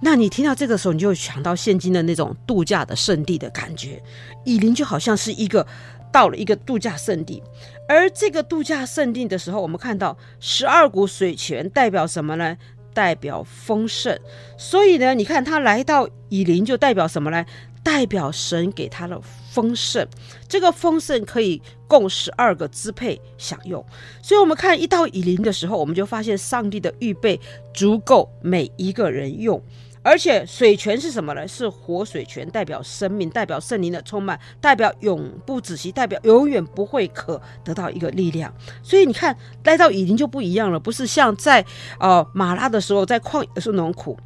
[0.00, 4.02] 那你听到这个时候，你就会想到现今的那种度假的圣地的感觉。
[4.44, 5.66] 以琳就好像是一个
[6.10, 7.42] 到了一个度假圣地，
[7.86, 12.56] 而这个度假圣地的时候，我们看到十二股水泉代表什么呢？
[12.92, 14.18] 代表丰盛，
[14.56, 17.44] 所以呢，你看他来到以林，就代表什么呢？
[17.82, 19.18] 代表神给他的
[19.50, 20.06] 丰盛。
[20.46, 23.84] 这个丰盛可以供十二个支配享用。
[24.22, 27.40] 所以，我们看一到以林的时候，我们就发现上帝的预备
[27.72, 29.60] 足够每一个人用。
[30.02, 31.46] 而且水泉是什么呢？
[31.46, 38.52] 是活水泉，代表生命，代表圣灵的充满，代表永不止息，代表永远不会渴得到一个力量。
[38.82, 41.64] 所以你看，来到以林就不一样了，不是像在
[41.98, 44.18] 呃马拉的时候，在旷野是那种苦，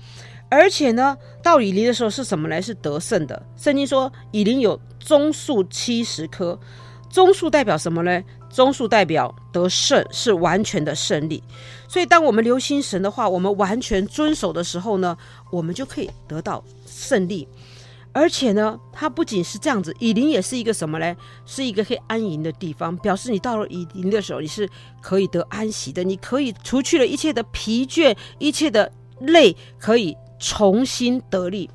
[0.48, 2.62] 而且呢，到以林的时候是什么呢？
[2.62, 3.42] 是得胜的。
[3.56, 6.58] 圣经说以林有棕树七十棵，
[7.10, 8.22] 棕树代表什么呢？
[8.54, 11.42] 棕树代表得胜，是完全的胜利。
[11.88, 15.16] 所以，当我们留心神的话，我们完全遵守的时候呢，
[15.50, 17.48] 我们就可以得到胜利。
[18.12, 21.16] 而且呢，它不仅是这样子，以林也是一个什么呢？
[21.44, 24.70] 是一个可以安营的地方，表示你到了以林的时候，你是
[25.02, 28.88] 可以得安息的，你可以除去了一切的疲倦，一切的
[29.18, 31.68] 累，可以重新得力。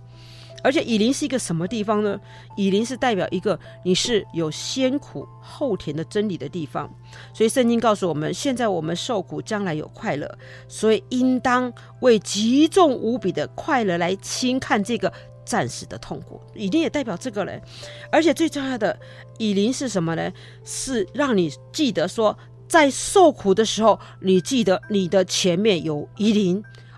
[0.63, 2.19] 而且以林是一个什么地方呢？
[2.55, 6.89] 以林是代表一个你是有先苦后甜的真理的地方。
[7.33, 10.37] 所以圣经告诉我们，现在我们受苦，将来有快乐，
[10.67, 15.11] 所以应当为极重无比的快乐来轻看这个。
[15.45, 17.59] 暂时的痛苦，以林也代表这个嘞，
[18.11, 18.95] 而且最重要的，
[19.39, 20.31] 以林是什么呢？
[20.63, 22.37] 是让你记得说，
[22.67, 26.33] 在受苦的时候，你记得你的前面有以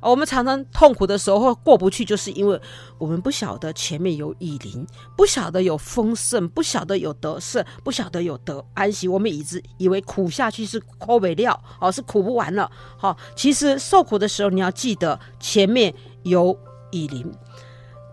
[0.01, 2.59] 我们常常痛苦的时候过不去，就是因为
[2.97, 4.85] 我们不晓得前面有雨林，
[5.15, 9.07] 不晓得有丰盛，不晓得有得胜，不晓得有得安息。
[9.07, 12.69] 我们一直以为苦下去是苦不了，哦，是苦不完了。
[12.97, 15.93] 好，其实受苦的时候，你要记得前面
[16.23, 16.57] 有
[16.91, 17.31] 雨林。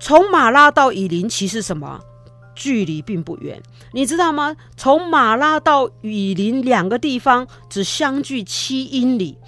[0.01, 1.99] 从马拉到雨林，其实什么
[2.55, 3.61] 距离并不远，
[3.93, 4.55] 你知道吗？
[4.77, 9.39] 从马拉到雨林两个地方只相距七英里，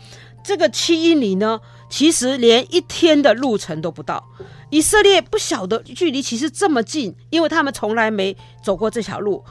[0.43, 1.61] 这个七英里呢，
[1.91, 4.25] 其实连一天的路程都不到。
[4.71, 9.45] 以色列不晓得距离其实这么近，因为他们从来没走过这条路，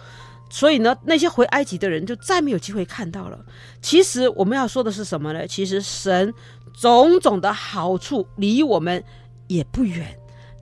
[0.49, 3.37] 所以呢，那些回埃及的人就再没有机会看到了。
[3.81, 5.45] 其实我们要说的是什么呢？
[5.45, 6.33] 其实神
[6.73, 9.03] 种种的好处离我们
[9.47, 10.15] 也不远。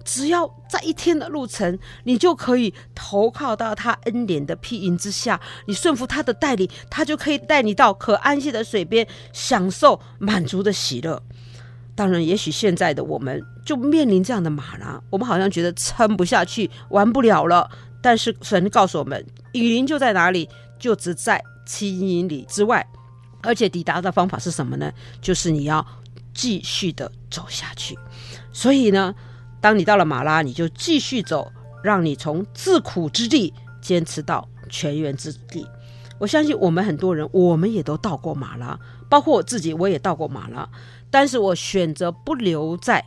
[0.03, 11.21] 只要在一天的路程，你就可以投靠到他恩典的庇荫之下，你顺服他的带领，他就可以带你到可安息的水边，享受满足的喜乐。
[11.97, 17.69] 当然，也许现在的我们就面临这样的马拉，我们好像觉得撑不下去，玩不了了。
[18.01, 22.87] 但是神告诉我们，雨林就在哪里，就只在七英里之外，
[23.41, 24.89] 而且抵达的方法是什么呢？
[25.19, 25.85] 就是你要
[26.33, 27.97] 继续的走下去。
[28.53, 29.13] 所以呢。
[29.59, 31.51] 当你到了马拉，你就继续走，
[31.83, 35.67] 让你从自苦之地坚持到泉源之地。
[36.19, 38.79] 我相信我们很多人，我们也都到过马拉，
[39.09, 40.69] 包括我自己，我也到过马拉。
[41.09, 43.03] 但是我选择不留在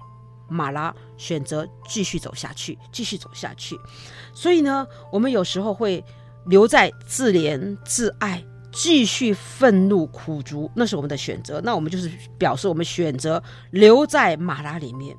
[0.48, 3.78] 马拉，选择继续走下去，继续走下去。
[4.34, 6.04] 所以呢，我们有时候会
[6.46, 8.42] 留在自怜自爱，
[8.72, 11.60] 继续愤怒苦足，那是我们的选择。
[11.62, 15.16] 那我们就是表示我们选择留在马拉里面。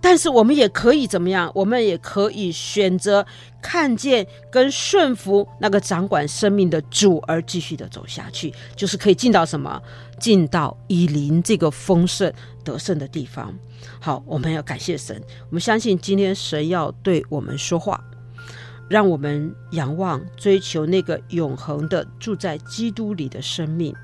[0.00, 1.50] 但是我们也可以怎么样？
[1.54, 3.26] 我们也可以选择
[3.60, 9.82] 看见跟顺服那个掌管生命的主，而继续的走下去，就是可以进到什么？
[10.20, 12.32] 进到以灵这个丰盛
[12.62, 13.52] 得胜的地方。
[14.00, 18.02] 好，我们要感谢神，我们相信今天神要对我们说话，
[18.88, 23.94] 让我们仰望追求那个永恒的住在基督里的生命。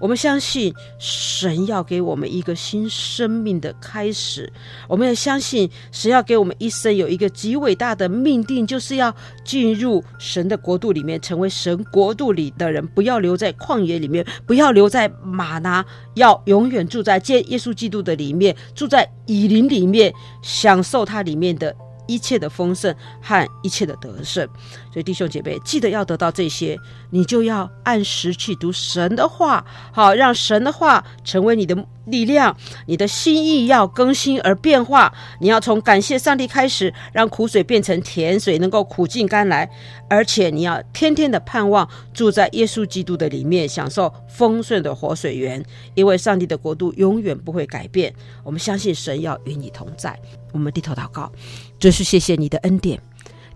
[0.00, 4.52] 我们相信神要给我们一个新生命的开始，
[4.88, 15.84] 我们也相信神要给我们一生有一个极伟大的命定，就是要进入神的国度里面，成为神国度里的人，不要留在旷野里面，不要留在吗哪，
[16.14, 21.74] 要永远住在见耶稣基督的里面，住在以林里面，享受它里面的。
[22.06, 24.46] 一切的丰盛和一切的得胜，
[24.92, 26.78] 所以弟兄姐妹，记得要得到这些，
[27.10, 31.76] 你就要按时去读神的话，好，让神的话成为你的
[32.06, 32.56] 力量。
[32.86, 39.70] 你的心意要更新而变化，你要从感谢上帝开始，让苦水变成甜水，能够苦尽甘来。
[40.08, 48.14] 而且你要天天的盼望住在耶稣基督的里面，享受丰盛的活水源，因为上帝的国度永远不会改变。
[48.42, 50.18] 我们相信神要与你同在。
[50.52, 51.30] 我们低头祷告。
[51.78, 53.00] 真是谢谢你的恩典，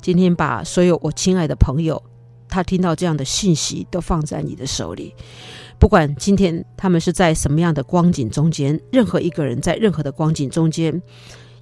[0.03, 2.03] 今天把所有我亲爱的朋友，
[2.48, 5.14] 他听到这样的信息都放在你的手里。
[5.81, 11.03] 不管今天他们是在什么样的光景中间，任何一个人在任何的光景中间，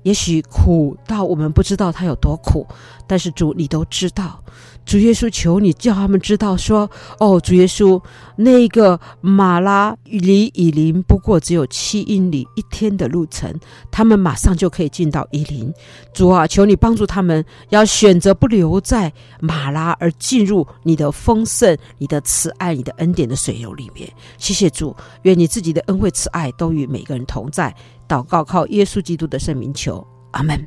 [0.03, 2.67] 也许苦到我们不知道他有多苦，
[3.07, 4.43] 但是主你都知道。
[4.89, 8.03] 主耶稣，求你叫他们知道，说：“哦，主耶稣，
[8.37, 13.55] 那个马拉离以林不过只有七英里，一天的路程，
[13.91, 15.71] 他们马上就可以进到以林。
[16.15, 24.11] 主啊，求你帮助他们，要选择不留在马拉，而进入你的丰盛、你的慈爱、你的恩典的水流里面。
[24.39, 27.75] 谢谢主，愿你自己的恩惠慈爱都与每个人同在。
[28.09, 30.67] 祷告靠耶稣基督的圣名求，阿门。”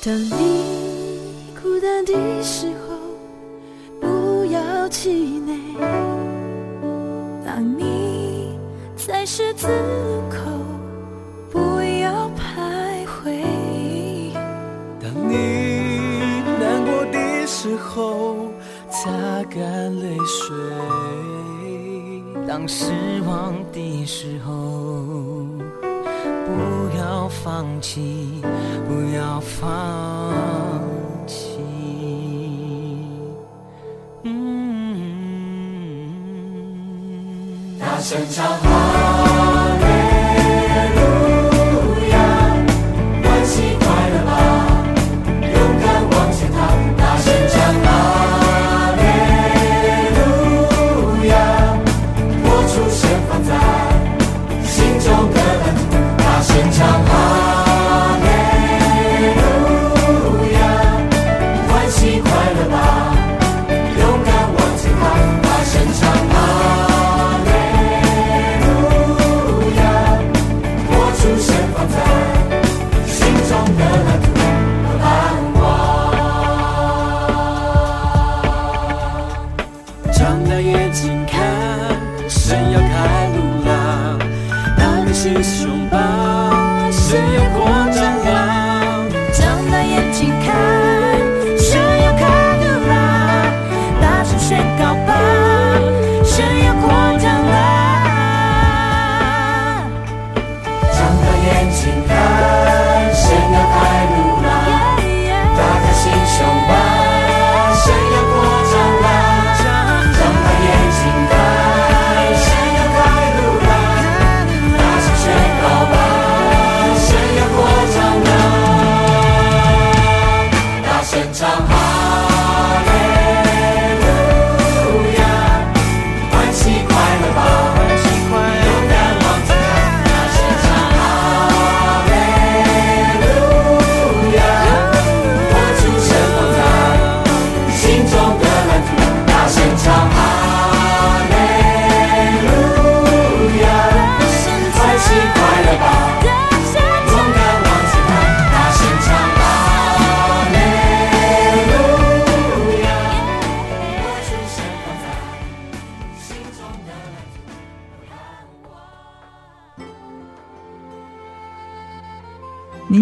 [0.00, 2.94] 当你孤单的时候，
[4.00, 5.58] 不要气馁；
[7.44, 8.56] 当你
[8.96, 10.38] 在十字路口，
[11.50, 11.58] 不
[12.00, 13.42] 要徘徊；
[15.02, 15.34] 当你
[16.60, 18.36] 难过的时候
[18.90, 19.10] 擦
[19.50, 20.56] 干泪水，
[22.46, 22.92] 当失
[23.26, 25.37] 望的时候，
[27.28, 28.42] 放弃，
[28.88, 30.32] 不要放
[31.26, 31.58] 弃。
[34.24, 34.28] 嗯，
[37.78, 38.44] 大声唱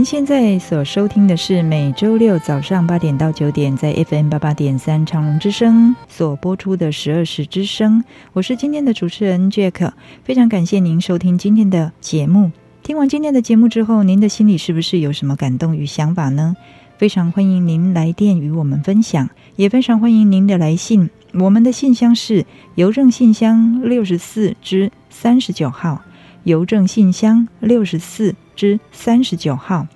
[0.06, 8.04] 现在所收听的是每周六早上八点到九点，在 FM 八八点三长隆之声所播出的十二时之声。
[8.32, 9.90] 我是今天的主持人 Jack，
[10.22, 12.52] 非常感谢您收听今天的节目。
[12.84, 16.54] 听完今天的节目之后，您的心里是不是有什么感动与想法呢？
[16.98, 21.10] 非常欢迎您来电与我们分享，也非常欢迎您的来信。
[21.34, 22.46] 我们的信箱是
[22.76, 26.00] 邮政信箱六十四之三十九号，
[26.44, 28.36] 邮政信箱六十四。
[28.56, 29.86] 之三十九号。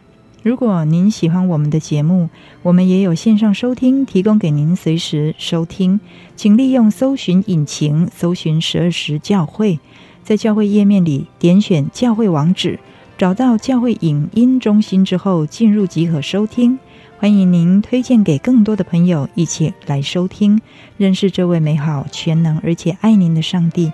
[0.42, 2.30] 如果您喜欢我们的节目，
[2.62, 6.00] 我们也有线上收听，提供给您随时收听。
[6.34, 9.78] 请利用搜寻引擎搜寻十二时教会，
[10.24, 12.80] 在教会页面里点选教会网址，
[13.18, 16.78] 找到教会影音中心之后，进入即可收听。
[17.18, 20.58] 欢迎您推荐给更多的朋友一起来收听，
[20.96, 23.92] 认识这位美好、全能而且爱您的上帝。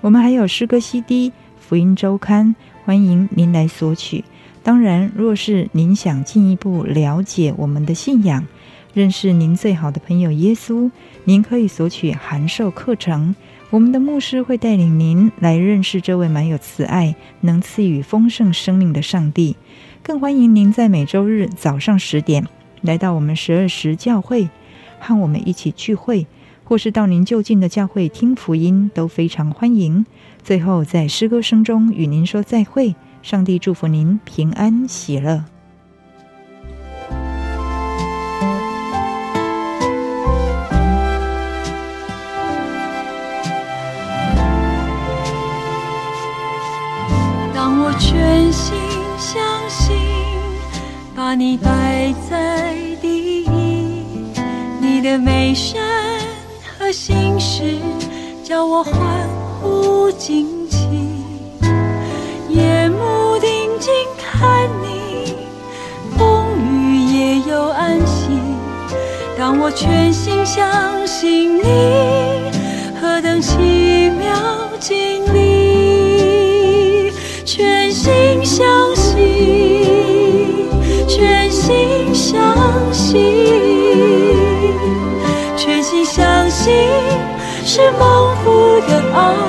[0.00, 2.54] 我们还有诗歌 CD、福音周刊。
[2.84, 4.24] 欢迎您来索取。
[4.68, 8.46] 当然，若是您想进一步了解我们的信仰，
[8.92, 10.90] 认识您最好的朋友耶稣，
[11.24, 13.34] 您可以索取函授课程。
[13.70, 19.56] 我们的牧师会带领您来认识这位满有慈爱、能赐予丰盛生命的上帝。
[20.02, 22.46] 更欢迎您在每周日早上十点
[22.82, 24.50] 来到我们十二时教会，
[25.00, 26.26] 和我们一起聚会，
[26.64, 30.04] 或是到您就近的教会听福音，都非常欢迎。
[30.42, 32.94] 最后，在诗歌声中与您说再会。
[33.22, 35.44] 上帝祝福您平安喜乐。
[47.54, 48.74] 当我全心
[49.18, 49.96] 相信，
[51.14, 53.48] 把你摆在第一，
[54.80, 55.82] 你的美善
[56.78, 57.78] 和心事，
[58.42, 58.94] 叫我欢。
[59.60, 60.57] 呼惊
[63.88, 65.34] 睛看你，
[66.18, 68.38] 风雨也有安心。
[69.38, 71.62] 当我全心相信你，
[73.00, 74.28] 何等奇妙
[74.78, 77.10] 经历！
[77.46, 80.68] 全心相信，
[81.08, 82.38] 全心相
[82.92, 83.16] 信，
[85.56, 86.74] 全心相信
[87.64, 89.47] 是蒙福的奥。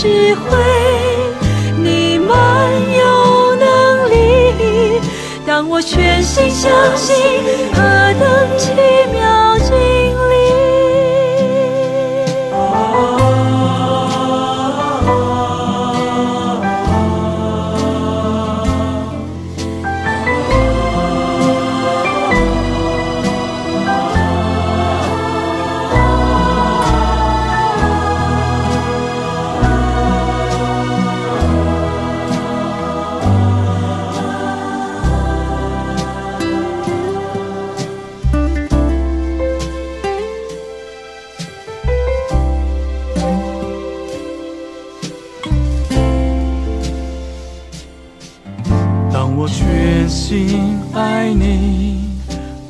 [0.00, 0.56] 智慧，
[1.76, 2.26] 你们
[2.96, 4.98] 有能力。
[5.46, 7.14] 当我全心相信，
[7.74, 7.82] 何
[8.18, 8.24] 等
[8.56, 8.70] 奇
[9.12, 9.49] 妙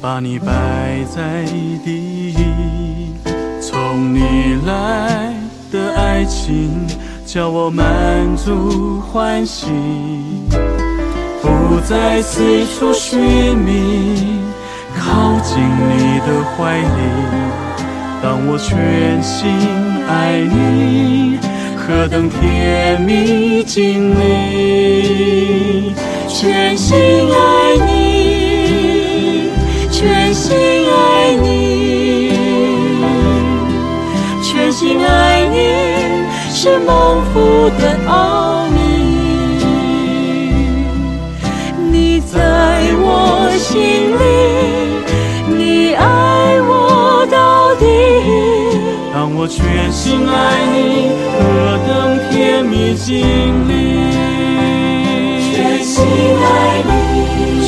[0.03, 1.45] 把你摆在
[1.85, 3.13] 第一，
[3.61, 5.35] 从你来
[5.71, 6.87] 的爱情
[7.27, 7.87] 叫我满
[8.35, 9.67] 足欢喜，
[11.43, 13.21] 不再四处寻
[13.59, 14.41] 觅，
[14.99, 16.87] 靠近你的怀里。
[18.23, 19.51] 当我全心
[20.09, 21.39] 爱你，
[21.77, 25.93] 何等甜蜜经历。
[26.27, 28.00] 全心爱你，
[30.51, 32.33] 心爱你，
[34.43, 35.55] 全心爱你，
[36.53, 38.81] 是蒙福的奥秘。
[41.93, 42.35] 你在
[42.99, 44.25] 我心里，
[45.57, 47.87] 你爱我到底。
[49.15, 51.39] 当我全心爱你，何
[51.87, 53.09] 等甜蜜经
[53.69, 53.71] 历。
[55.55, 55.95] 全心
[56.43, 57.60] 爱你，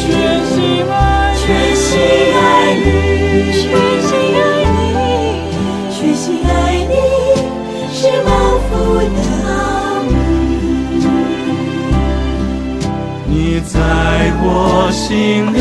[13.62, 15.58] 在我心里，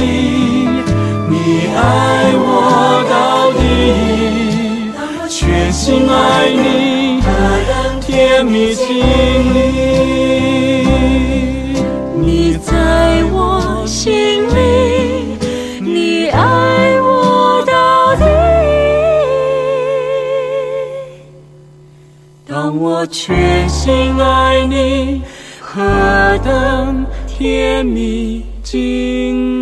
[1.29, 1.79] 你爱
[2.35, 3.59] 我到底。
[5.29, 7.21] 全心爱你，
[8.01, 8.85] 甜蜜经
[9.53, 9.57] 历。
[12.15, 15.37] 你在我心里，
[15.79, 18.25] 你爱我到底。
[22.47, 25.21] 当我全心爱你，
[25.59, 25.81] 何
[26.43, 27.05] 等
[27.41, 29.60] 甜蜜经历。